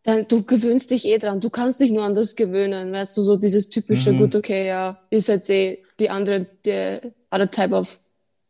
dann 0.03 0.27
du 0.27 0.43
gewöhnst 0.43 0.91
dich 0.91 1.05
eh 1.05 1.17
dran. 1.17 1.39
Du 1.39 1.49
kannst 1.49 1.81
dich 1.81 1.91
nur 1.91 2.03
an 2.03 2.15
das 2.15 2.35
gewöhnen, 2.35 2.91
weißt 2.91 3.17
du, 3.17 3.21
so 3.21 3.37
dieses 3.37 3.69
typische, 3.69 4.13
mhm. 4.13 4.19
gut, 4.19 4.35
okay, 4.35 4.67
ja, 4.67 4.99
ist 5.09 5.27
jetzt 5.27 5.49
eh 5.49 5.79
die 5.99 6.09
andere, 6.09 6.45
die 6.65 6.99
other 7.31 7.49
type 7.49 7.75
of 7.75 7.99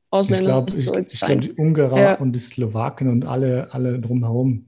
Ausländer. 0.09 0.43
Ich 0.43 0.47
glaube, 0.47 0.71
so, 0.71 0.95
ich, 0.97 1.19
glaub, 1.19 1.41
die 1.41 1.53
Ungarer 1.53 1.99
ja. 1.99 2.15
und 2.15 2.33
die 2.33 2.39
Slowaken 2.39 3.09
und 3.09 3.25
alle, 3.25 3.73
alle 3.73 3.99
drumherum, 3.99 4.65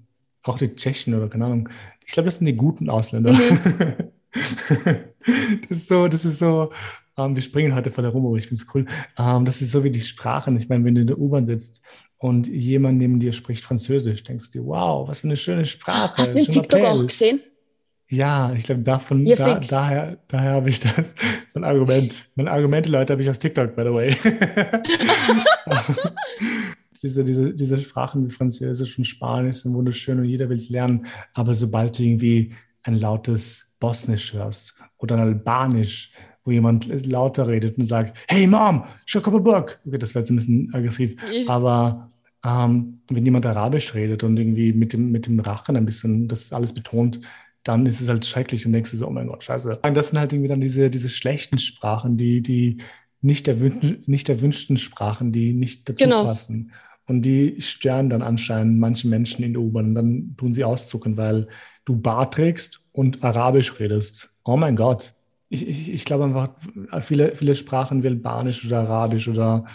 auch 0.49 0.57
die 0.57 0.75
Tschechen 0.75 1.13
oder 1.13 1.27
keine 1.29 1.45
Ahnung, 1.45 1.69
ich 2.05 2.13
glaube, 2.13 2.25
das 2.25 2.35
sind 2.35 2.45
die 2.45 2.55
guten 2.55 2.89
Ausländer. 2.89 3.33
Mhm. 3.33 4.11
das 5.61 5.71
ist 5.71 5.87
so, 5.87 6.07
das 6.07 6.25
ist 6.25 6.39
so, 6.39 6.71
ähm, 7.17 7.35
wir 7.35 7.41
springen 7.41 7.75
heute 7.75 7.91
voll 7.91 8.05
herum, 8.05 8.25
aber 8.25 8.37
ich 8.37 8.47
finde 8.47 8.63
es 8.63 8.73
cool. 8.73 8.85
Ähm, 9.17 9.45
das 9.45 9.61
ist 9.61 9.71
so 9.71 9.83
wie 9.83 9.91
die 9.91 10.01
Sprachen. 10.01 10.57
Ich 10.57 10.69
meine, 10.69 10.85
wenn 10.85 10.95
du 10.95 11.01
in 11.01 11.07
der 11.07 11.19
U-Bahn 11.19 11.45
sitzt 11.45 11.81
und 12.17 12.47
jemand 12.47 12.97
neben 12.99 13.19
dir 13.19 13.33
spricht 13.33 13.63
Französisch, 13.63 14.23
denkst 14.23 14.51
du 14.51 14.59
dir, 14.59 14.65
wow, 14.65 15.07
was 15.07 15.19
für 15.19 15.27
eine 15.27 15.37
schöne 15.37 15.65
Sprache. 15.65 16.15
Hast 16.17 16.35
du 16.35 16.43
den 16.43 16.51
TikTok 16.51 16.83
auch 16.83 17.05
gesehen? 17.05 17.41
Ja, 18.09 18.53
ich 18.53 18.63
glaube, 18.63 18.83
davon, 18.83 19.25
da, 19.25 19.59
daher, 19.59 20.17
daher 20.29 20.51
habe 20.51 20.69
ich 20.69 20.79
das, 20.79 21.13
mein 21.53 21.65
Argument. 21.65 22.25
Mein 22.35 22.47
Argumente, 22.47 22.89
Leute, 22.89 23.11
habe 23.11 23.21
ich 23.21 23.29
aus 23.29 23.39
TikTok, 23.39 23.75
by 23.75 23.83
the 23.83 23.93
way. 23.93 24.15
diese, 27.03 27.23
diese, 27.23 27.53
diese 27.53 27.79
Sprachen 27.79 28.25
wie 28.25 28.31
Französisch 28.31 28.97
und 28.97 29.05
Spanisch 29.05 29.57
sind 29.57 29.73
wunderschön 29.73 30.19
und 30.19 30.25
jeder 30.25 30.49
will 30.49 30.57
es 30.57 30.69
lernen. 30.69 31.05
Aber 31.33 31.53
sobald 31.53 31.97
du 31.97 32.03
irgendwie 32.03 32.53
ein 32.83 32.95
lautes 32.95 33.75
Bosnisch 33.79 34.33
hörst 34.33 34.75
oder 34.97 35.15
ein 35.15 35.21
Albanisch 35.21 36.13
wo 36.47 36.51
jemand 36.51 37.05
lauter 37.05 37.49
redet 37.49 37.77
und 37.77 37.83
sagt, 37.83 38.17
hey 38.29 38.47
Mom, 38.47 38.85
book. 39.13 39.81
Okay, 39.85 39.97
das 39.97 40.15
wäre 40.15 40.23
jetzt 40.23 40.29
ein 40.29 40.37
bisschen 40.37 40.73
aggressiv. 40.73 41.17
Aber 41.47 42.09
ähm, 42.45 43.01
wenn 43.09 43.25
jemand 43.25 43.45
Arabisch 43.45 43.93
redet 43.93 44.23
und 44.23 44.37
irgendwie 44.37 44.71
mit 44.71 44.93
dem, 44.93 45.11
mit 45.11 45.27
dem 45.27 45.41
Rachen 45.41 45.75
ein 45.75 45.85
bisschen 45.85 46.29
das 46.29 46.53
alles 46.53 46.73
betont, 46.73 47.19
dann 47.63 47.85
ist 47.85 47.99
es 47.99 48.07
halt 48.07 48.25
schrecklich 48.25 48.65
und 48.65 48.71
denkst 48.71 48.91
du 48.91 48.97
so, 48.97 49.07
oh 49.07 49.11
mein 49.11 49.27
Gott, 49.27 49.43
scheiße. 49.43 49.79
Das 49.93 50.09
sind 50.09 50.19
halt 50.19 50.31
irgendwie 50.31 50.47
dann 50.47 50.61
diese, 50.61 50.89
diese 50.89 51.09
schlechten 51.09 51.59
Sprachen, 51.59 52.15
die, 52.15 52.41
die 52.41 52.77
nicht, 53.21 53.47
erwün 53.47 54.03
nicht 54.05 54.29
erwünschten 54.29 54.77
Sprachen, 54.77 55.31
die 55.31 55.53
nicht 55.53 55.89
dazu 55.89 56.05
genau. 56.05 56.21
passen. 56.21 56.71
Und 57.05 57.21
die 57.21 57.61
stören 57.61 58.09
dann 58.09 58.21
anscheinend 58.21 58.79
manche 58.79 59.07
Menschen 59.07 59.43
in 59.43 59.53
der 59.53 59.61
U-Bahn 59.61 59.85
und 59.85 59.95
dann 59.95 60.35
tun 60.37 60.53
sie 60.53 60.65
auszucken, 60.65 61.15
weil 61.15 61.47
du 61.85 61.99
Bar 61.99 62.29
trägst 62.29 62.81
und 62.91 63.23
Arabisch 63.23 63.79
redest. 63.79 64.29
Oh 64.43 64.57
mein 64.57 64.75
Gott 64.75 65.13
ich, 65.49 65.67
ich, 65.67 65.93
ich 65.93 66.05
glaube 66.05 66.25
einfach, 66.25 66.49
viele, 67.01 67.35
viele 67.35 67.55
Sprachen 67.55 68.03
wie 68.03 68.07
Albanisch 68.07 68.65
oder 68.65 68.79
Arabisch 68.79 69.27
oder 69.27 69.65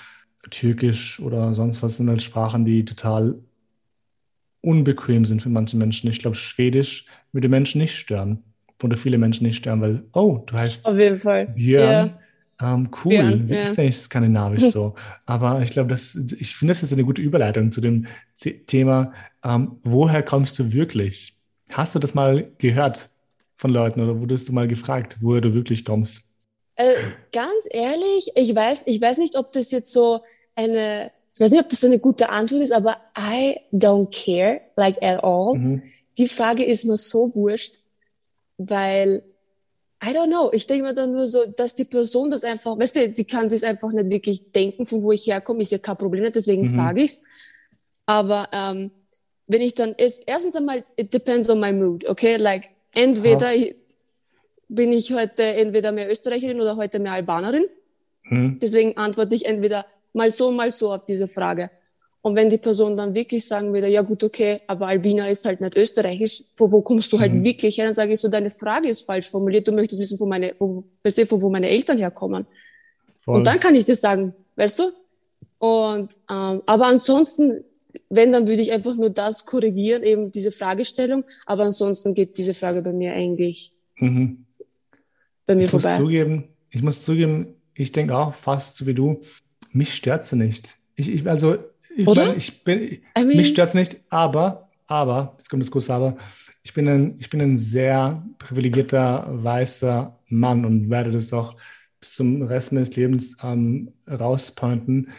Türkisch 0.50 1.20
oder 1.20 1.54
sonst 1.54 1.82
was 1.82 1.96
sind 1.96 2.08
halt 2.08 2.22
Sprachen, 2.22 2.64
die 2.64 2.84
total 2.84 3.36
unbequem 4.60 5.24
sind 5.24 5.42
für 5.42 5.48
manche 5.48 5.76
Menschen. 5.76 6.10
Ich 6.10 6.20
glaube, 6.20 6.36
Schwedisch 6.36 7.06
würde 7.32 7.48
Menschen 7.48 7.80
nicht 7.80 7.96
stören. 7.96 8.44
Oder 8.82 8.96
viele 8.96 9.16
Menschen 9.16 9.46
nicht 9.46 9.58
stören, 9.58 9.80
weil, 9.80 10.02
oh, 10.12 10.42
du 10.44 10.54
heißt 10.54 10.88
Auf 10.88 10.98
jeden 10.98 11.20
Fall. 11.20 11.46
Björn. 11.46 12.08
Ja. 12.08 12.18
Ähm, 12.62 12.90
cool, 13.04 13.10
Björn, 13.10 13.48
wie 13.48 13.54
ja. 13.54 13.62
ist 13.62 13.78
eigentlich 13.78 13.98
skandinavisch 13.98 14.62
so? 14.70 14.94
Aber 15.26 15.62
ich 15.62 15.70
glaube, 15.70 15.88
das, 15.88 16.14
ich 16.38 16.54
finde, 16.54 16.72
das 16.72 16.82
ist 16.82 16.92
eine 16.92 17.04
gute 17.04 17.22
Überleitung 17.22 17.72
zu 17.72 17.80
dem 17.80 18.06
Thema, 18.66 19.12
ähm, 19.44 19.78
woher 19.82 20.22
kommst 20.22 20.58
du 20.58 20.72
wirklich? 20.72 21.36
Hast 21.72 21.94
du 21.94 21.98
das 21.98 22.14
mal 22.14 22.46
gehört? 22.58 23.08
von 23.62 23.70
Leuten 23.70 24.00
oder 24.00 24.20
wurdest 24.20 24.48
du 24.48 24.52
mal 24.52 24.66
gefragt, 24.66 25.16
woher 25.20 25.40
du 25.40 25.54
wirklich 25.54 25.84
kommst? 25.84 26.22
Äh, 26.74 26.94
ganz 27.32 27.68
ehrlich, 27.70 28.32
ich 28.34 28.54
weiß, 28.54 28.88
ich 28.88 29.00
weiß 29.00 29.18
nicht, 29.18 29.36
ob 29.36 29.52
das 29.52 29.70
jetzt 29.70 29.92
so 29.92 30.20
eine, 30.56 31.12
ich 31.34 31.40
weiß 31.40 31.52
nicht, 31.52 31.62
ob 31.62 31.68
das 31.70 31.80
so 31.80 31.86
eine 31.86 32.00
gute 32.00 32.28
Antwort 32.28 32.60
ist, 32.60 32.72
aber 32.72 32.96
I 33.16 33.58
don't 33.72 34.10
care, 34.10 34.60
like 34.74 35.00
at 35.00 35.22
all. 35.22 35.56
Mhm. 35.56 35.82
Die 36.18 36.26
Frage 36.26 36.64
ist 36.64 36.84
mir 36.84 36.96
so 36.96 37.32
wurscht, 37.36 37.78
weil 38.58 39.22
I 40.04 40.12
don't 40.12 40.28
know. 40.28 40.50
Ich 40.52 40.66
denke 40.66 40.84
mir 40.84 40.94
dann 40.94 41.12
nur 41.12 41.28
so, 41.28 41.46
dass 41.46 41.74
die 41.74 41.84
Person 41.84 42.30
das 42.30 42.44
einfach, 42.44 42.78
weißt 42.78 42.96
du, 42.96 43.14
sie 43.14 43.24
kann 43.24 43.48
sich 43.48 43.64
einfach 43.64 43.92
nicht 43.92 44.10
wirklich 44.10 44.50
denken, 44.52 44.84
von 44.84 45.02
wo 45.02 45.12
ich 45.12 45.26
herkomme, 45.26 45.62
ist 45.62 45.72
ja 45.72 45.78
kein 45.78 45.96
Problem, 45.96 46.30
deswegen 46.32 46.62
mhm. 46.62 46.66
sage 46.66 47.02
ich's. 47.02 47.22
Aber 48.06 48.48
ähm, 48.52 48.90
wenn 49.46 49.60
ich 49.60 49.74
dann, 49.74 49.92
ist, 49.92 50.24
erstens 50.26 50.56
einmal, 50.56 50.84
it 50.96 51.14
depends 51.14 51.48
on 51.48 51.60
my 51.60 51.72
mood, 51.72 52.04
okay? 52.06 52.36
Like, 52.36 52.70
Entweder 52.92 53.52
ja. 53.52 53.72
bin 54.68 54.92
ich 54.92 55.12
heute 55.12 55.42
entweder 55.42 55.92
mehr 55.92 56.10
Österreicherin 56.10 56.60
oder 56.60 56.76
heute 56.76 56.98
mehr 56.98 57.14
Albanerin. 57.14 57.64
Hm. 58.28 58.58
Deswegen 58.60 58.96
antworte 58.96 59.34
ich 59.34 59.46
entweder 59.46 59.86
mal 60.12 60.30
so, 60.30 60.52
mal 60.52 60.70
so 60.70 60.92
auf 60.92 61.06
diese 61.06 61.26
Frage. 61.26 61.70
Und 62.22 62.36
wenn 62.36 62.48
die 62.48 62.58
Person 62.58 62.96
dann 62.96 63.14
wirklich 63.14 63.46
sagen 63.46 63.74
würde, 63.74 63.88
ja 63.88 64.02
gut, 64.02 64.22
okay, 64.22 64.60
aber 64.68 64.86
Albina 64.86 65.28
ist 65.28 65.44
halt 65.44 65.60
nicht 65.60 65.76
österreichisch, 65.76 66.44
von 66.54 66.72
wo 66.72 66.80
kommst 66.80 67.12
du 67.12 67.18
halt 67.18 67.34
mhm. 67.34 67.44
wirklich 67.44 67.76
her? 67.76 67.86
Dann 67.86 67.94
sage 67.94 68.12
ich 68.12 68.20
so, 68.20 68.28
deine 68.28 68.50
Frage 68.50 68.88
ist 68.88 69.02
falsch 69.02 69.28
formuliert, 69.28 69.66
du 69.66 69.72
möchtest 69.72 70.00
wissen, 70.00 70.16
von 70.16 70.28
meine, 70.28 70.54
wo, 70.58 70.84
weißt 71.02 71.18
du, 71.18 71.26
von 71.26 71.42
wo 71.42 71.50
meine 71.50 71.68
Eltern 71.68 71.98
herkommen. 71.98 72.46
Voll. 73.18 73.36
Und 73.36 73.46
dann 73.46 73.58
kann 73.58 73.74
ich 73.74 73.84
das 73.84 74.00
sagen, 74.00 74.34
weißt 74.56 74.78
du? 74.78 74.84
Und 75.58 76.16
ähm, 76.30 76.62
aber 76.66 76.86
ansonsten 76.86 77.64
wenn, 78.08 78.32
dann 78.32 78.48
würde 78.48 78.62
ich 78.62 78.72
einfach 78.72 78.96
nur 78.96 79.10
das 79.10 79.46
korrigieren, 79.46 80.02
eben 80.02 80.30
diese 80.30 80.52
Fragestellung. 80.52 81.24
Aber 81.46 81.64
ansonsten 81.64 82.14
geht 82.14 82.38
diese 82.38 82.54
Frage 82.54 82.82
bei 82.82 82.92
mir 82.92 83.12
eigentlich 83.12 83.72
mhm. 83.96 84.44
bei 85.46 85.54
mir 85.54 85.64
ich 85.64 85.70
vorbei. 85.70 85.90
Muss 85.90 85.98
zugeben, 85.98 86.44
ich 86.70 86.82
muss 86.82 87.02
zugeben, 87.02 87.54
ich 87.74 87.92
denke 87.92 88.16
auch 88.16 88.34
fast 88.34 88.76
so 88.76 88.86
wie 88.86 88.94
du, 88.94 89.22
mich 89.72 89.94
stört 89.94 90.26
sie 90.26 90.36
nicht. 90.36 90.76
Ich, 90.94 91.08
ich 91.08 91.26
also, 91.26 91.56
ich, 91.96 92.06
Oder? 92.06 92.36
ich 92.36 92.64
bin, 92.64 92.82
I 92.82 93.00
mean, 93.16 93.28
mich 93.28 93.48
stört 93.48 93.68
es 93.68 93.74
nicht, 93.74 93.96
aber, 94.10 94.68
aber, 94.86 95.34
jetzt 95.38 95.48
kommt 95.48 95.62
das 95.62 95.70
große 95.70 95.92
Aber, 95.92 96.16
ich 96.62 96.72
bin 96.74 96.88
ein, 96.88 97.12
ich 97.18 97.28
bin 97.28 97.40
ein 97.40 97.58
sehr 97.58 98.24
privilegierter 98.38 99.26
weißer 99.28 100.18
Mann 100.28 100.64
und 100.64 100.90
werde 100.90 101.10
das 101.10 101.32
auch 101.32 101.56
bis 101.98 102.14
zum 102.14 102.42
Rest 102.42 102.72
meines 102.72 102.94
Lebens 102.96 103.36
ähm, 103.42 103.92
rauspointen. 104.08 105.10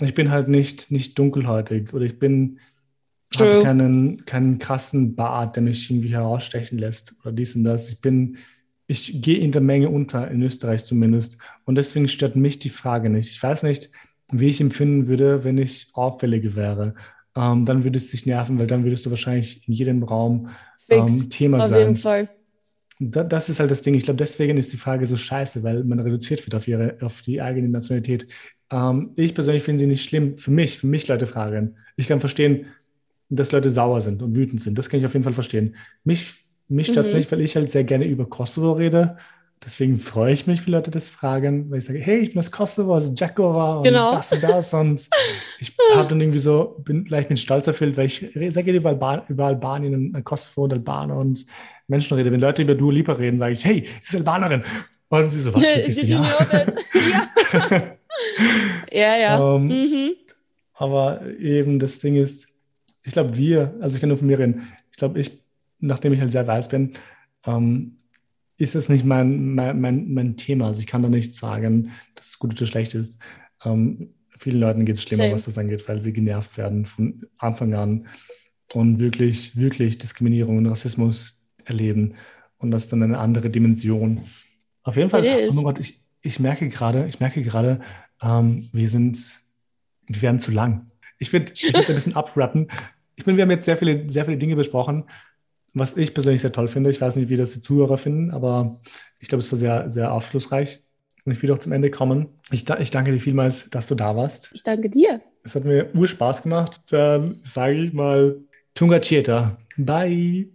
Ich 0.00 0.14
bin 0.14 0.30
halt 0.30 0.48
nicht, 0.48 0.90
nicht 0.90 1.18
dunkelhäutig 1.18 1.92
oder 1.92 2.04
ich 2.04 2.18
bin 2.18 2.58
habe 3.40 3.62
keinen, 3.62 4.24
keinen 4.24 4.58
krassen 4.58 5.14
Bart, 5.14 5.56
der 5.56 5.62
mich 5.62 5.90
irgendwie 5.90 6.12
herausstechen 6.12 6.78
lässt 6.78 7.16
oder 7.22 7.32
dies 7.32 7.56
und 7.56 7.64
das. 7.64 7.88
Ich 7.88 8.00
bin, 8.00 8.38
ich 8.86 9.22
gehe 9.22 9.38
in 9.38 9.52
der 9.52 9.60
Menge 9.60 9.88
unter, 9.88 10.30
in 10.30 10.42
Österreich 10.42 10.84
zumindest. 10.84 11.38
Und 11.64 11.76
deswegen 11.76 12.08
stört 12.08 12.36
mich 12.36 12.58
die 12.58 12.70
Frage 12.70 13.10
nicht. 13.10 13.30
Ich 13.30 13.42
weiß 13.42 13.62
nicht, 13.64 13.90
wie 14.40 14.48
ich 14.48 14.60
empfinden 14.60 15.06
würde, 15.06 15.44
wenn 15.44 15.58
ich 15.58 15.88
auffälliger 15.92 16.56
wäre. 16.56 16.94
Ähm, 17.36 17.66
dann 17.66 17.84
würde 17.84 17.98
es 17.98 18.10
dich 18.10 18.26
nerven, 18.26 18.58
weil 18.58 18.66
dann 18.66 18.84
würdest 18.84 19.06
du 19.06 19.10
wahrscheinlich 19.10 19.66
in 19.66 19.74
jedem 19.74 20.02
Raum 20.02 20.48
ähm, 20.88 21.06
Thema 21.30 21.58
auf 21.58 21.64
sein. 21.64 21.72
Auf 21.72 21.78
jeden 21.80 21.96
Fall. 21.96 22.28
Das 23.00 23.48
ist 23.48 23.58
halt 23.58 23.70
das 23.70 23.82
Ding. 23.82 23.94
Ich 23.94 24.04
glaube, 24.04 24.18
deswegen 24.18 24.56
ist 24.56 24.72
die 24.72 24.76
Frage 24.76 25.06
so 25.06 25.16
scheiße, 25.16 25.62
weil 25.62 25.82
man 25.84 25.98
reduziert 25.98 26.46
wird 26.46 26.54
auf, 26.54 26.68
ihre, 26.68 26.96
auf 27.00 27.22
die 27.22 27.42
eigene 27.42 27.68
Nationalität. 27.68 28.28
Ähm, 28.70 29.10
ich 29.16 29.34
persönlich 29.34 29.62
finde 29.62 29.80
sie 29.80 29.86
nicht 29.86 30.04
schlimm. 30.04 30.38
Für 30.38 30.52
mich, 30.52 30.78
für 30.78 30.86
mich 30.86 31.08
Leute 31.08 31.26
fragen. 31.26 31.76
Ich 31.96 32.06
kann 32.06 32.20
verstehen, 32.20 32.66
dass 33.30 33.52
Leute 33.52 33.70
sauer 33.70 34.00
sind 34.00 34.22
und 34.22 34.36
wütend 34.36 34.60
sind. 34.60 34.78
Das 34.78 34.88
kann 34.88 35.00
ich 35.00 35.06
auf 35.06 35.12
jeden 35.12 35.24
Fall 35.24 35.34
verstehen. 35.34 35.74
Mich, 36.04 36.34
mich 36.68 36.88
stört 36.88 37.08
mhm. 37.08 37.18
nicht, 37.18 37.32
weil 37.32 37.40
ich 37.40 37.56
halt 37.56 37.70
sehr 37.70 37.84
gerne 37.84 38.06
über 38.06 38.26
Kosovo 38.28 38.72
rede. 38.72 39.16
Deswegen 39.64 39.98
freue 39.98 40.32
ich 40.32 40.46
mich, 40.46 40.66
wenn 40.66 40.74
Leute 40.74 40.90
das 40.90 41.08
fragen, 41.08 41.70
weil 41.70 41.78
ich 41.78 41.86
sage, 41.86 41.98
hey, 41.98 42.18
ich 42.18 42.32
bin 42.32 42.38
aus 42.40 42.50
Kosovo, 42.50 42.94
aus 42.94 43.12
Jakova 43.16 43.80
genau. 43.82 44.10
und 44.10 44.18
das 44.18 44.32
und 44.32 44.42
das. 44.42 44.74
Und 44.74 45.08
ich 45.58 45.72
habe 45.94 46.08
dann 46.08 46.20
irgendwie 46.20 46.38
so, 46.38 46.76
bin 46.84 47.06
leicht 47.06 47.30
mit 47.30 47.38
Stolz 47.38 47.66
erfüllt, 47.66 47.96
weil 47.96 48.06
ich 48.06 48.20
gerne 48.34 48.72
über, 48.72 48.90
Alban 48.90 49.22
über 49.28 49.46
Albanien 49.46 50.14
und 50.14 50.24
Kosovo 50.24 50.64
und 50.64 50.72
Albaner 50.74 51.16
und 51.16 51.46
Menschen 51.88 52.16
rede. 52.16 52.30
Wenn 52.30 52.40
Leute 52.40 52.62
über 52.62 52.74
Dua 52.74 52.92
Lipa 52.92 53.12
reden, 53.12 53.38
sage 53.38 53.54
ich, 53.54 53.64
hey, 53.64 53.86
sie 54.00 54.16
ist 54.16 54.16
Albanerin. 54.16 54.64
Und 55.08 55.30
sie 55.30 55.40
so, 55.40 55.54
was? 55.54 55.62
Did 55.86 56.10
ja. 56.10 56.26
ja. 57.72 57.96
ja, 58.92 59.16
ja. 59.16 59.38
Um, 59.38 59.70
ähm, 59.70 59.90
mhm. 59.90 60.12
Aber 60.74 61.22
eben 61.38 61.78
das 61.78 62.00
Ding 62.00 62.16
ist, 62.16 62.48
ich 63.02 63.12
glaube, 63.12 63.36
wir, 63.36 63.74
also 63.80 63.94
ich 63.94 64.00
kann 64.00 64.08
nur 64.08 64.18
von 64.18 64.26
mir 64.26 64.38
reden, 64.38 64.68
ich 64.90 64.98
glaube, 64.98 65.18
ich, 65.18 65.38
nachdem 65.80 66.12
ich 66.12 66.20
halt 66.20 66.32
sehr 66.32 66.46
weiß 66.46 66.68
bin, 66.68 66.92
ähm, 67.46 67.96
ist 68.56 68.74
es 68.74 68.88
nicht 68.88 69.04
mein, 69.04 69.54
mein, 69.54 69.80
mein, 69.80 70.12
mein, 70.12 70.36
Thema. 70.36 70.68
Also 70.68 70.80
ich 70.80 70.86
kann 70.86 71.02
da 71.02 71.08
nicht 71.08 71.34
sagen, 71.34 71.90
dass 72.14 72.28
es 72.28 72.38
gut 72.38 72.52
oder 72.56 72.66
schlecht 72.66 72.94
ist. 72.94 73.18
Ähm, 73.64 74.14
vielen 74.38 74.60
Leuten 74.60 74.84
geht 74.84 74.96
es 74.96 75.02
schlimmer, 75.02 75.24
Same. 75.24 75.34
was 75.34 75.44
das 75.44 75.58
angeht, 75.58 75.88
weil 75.88 76.00
sie 76.00 76.12
genervt 76.12 76.56
werden 76.56 76.86
von 76.86 77.26
Anfang 77.38 77.74
an 77.74 78.06
und 78.72 78.98
wirklich, 78.98 79.56
wirklich 79.56 79.98
Diskriminierung 79.98 80.58
und 80.58 80.66
Rassismus 80.66 81.40
erleben. 81.64 82.14
Und 82.58 82.70
das 82.70 82.84
ist 82.84 82.92
dann 82.92 83.02
eine 83.02 83.18
andere 83.18 83.50
Dimension. 83.50 84.22
Auf 84.82 84.96
jeden 84.96 85.10
Fall, 85.10 85.24
oh 85.24 85.52
mein 85.52 85.64
Gott, 85.64 85.80
ich, 85.80 86.00
ich 86.22 86.40
merke 86.40 86.68
gerade, 86.68 87.06
ich 87.06 87.20
merke 87.20 87.42
gerade, 87.42 87.80
ähm, 88.22 88.68
wir 88.72 88.88
sind, 88.88 89.18
wir 90.06 90.22
werden 90.22 90.40
zu 90.40 90.52
lang. 90.52 90.90
Ich 91.18 91.32
würde 91.32 91.52
ich 91.54 91.74
würd 91.74 91.88
ein 91.88 91.94
bisschen 91.94 92.16
abrappen. 92.16 92.68
Ich 93.16 93.26
meine, 93.26 93.38
wir 93.38 93.42
haben 93.42 93.50
jetzt 93.50 93.64
sehr 93.64 93.76
viele, 93.76 94.08
sehr 94.10 94.24
viele 94.24 94.38
Dinge 94.38 94.56
besprochen, 94.56 95.04
was 95.74 95.96
ich 95.96 96.14
persönlich 96.14 96.40
sehr 96.42 96.52
toll 96.52 96.68
finde. 96.68 96.90
Ich 96.90 97.00
weiß 97.00 97.16
nicht, 97.16 97.28
wie 97.28 97.36
das 97.36 97.52
die 97.52 97.60
Zuhörer 97.60 97.98
finden, 97.98 98.30
aber 98.30 98.80
ich 99.18 99.28
glaube, 99.28 99.42
es 99.42 99.50
war 99.50 99.58
sehr, 99.58 99.90
sehr 99.90 100.12
aufschlussreich. 100.12 100.82
Und 101.24 101.32
ich 101.32 101.42
will 101.42 101.50
auch 101.52 101.58
zum 101.58 101.72
Ende 101.72 101.90
kommen. 101.90 102.28
Ich, 102.50 102.68
ich 102.68 102.90
danke 102.90 103.12
dir 103.12 103.20
vielmals, 103.20 103.70
dass 103.70 103.88
du 103.88 103.94
da 103.94 104.14
warst. 104.14 104.50
Ich 104.52 104.62
danke 104.62 104.90
dir. 104.90 105.22
Es 105.42 105.54
hat 105.54 105.64
mir 105.64 105.90
urspaß 105.94 106.42
gemacht. 106.42 106.80
Dann 106.90 107.34
sage 107.34 107.74
ich 107.74 107.92
mal 107.92 108.40
Tunga 108.74 109.00
Chieta. 109.00 109.56
Bye. 109.76 110.48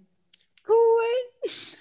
Cool. 0.68 1.76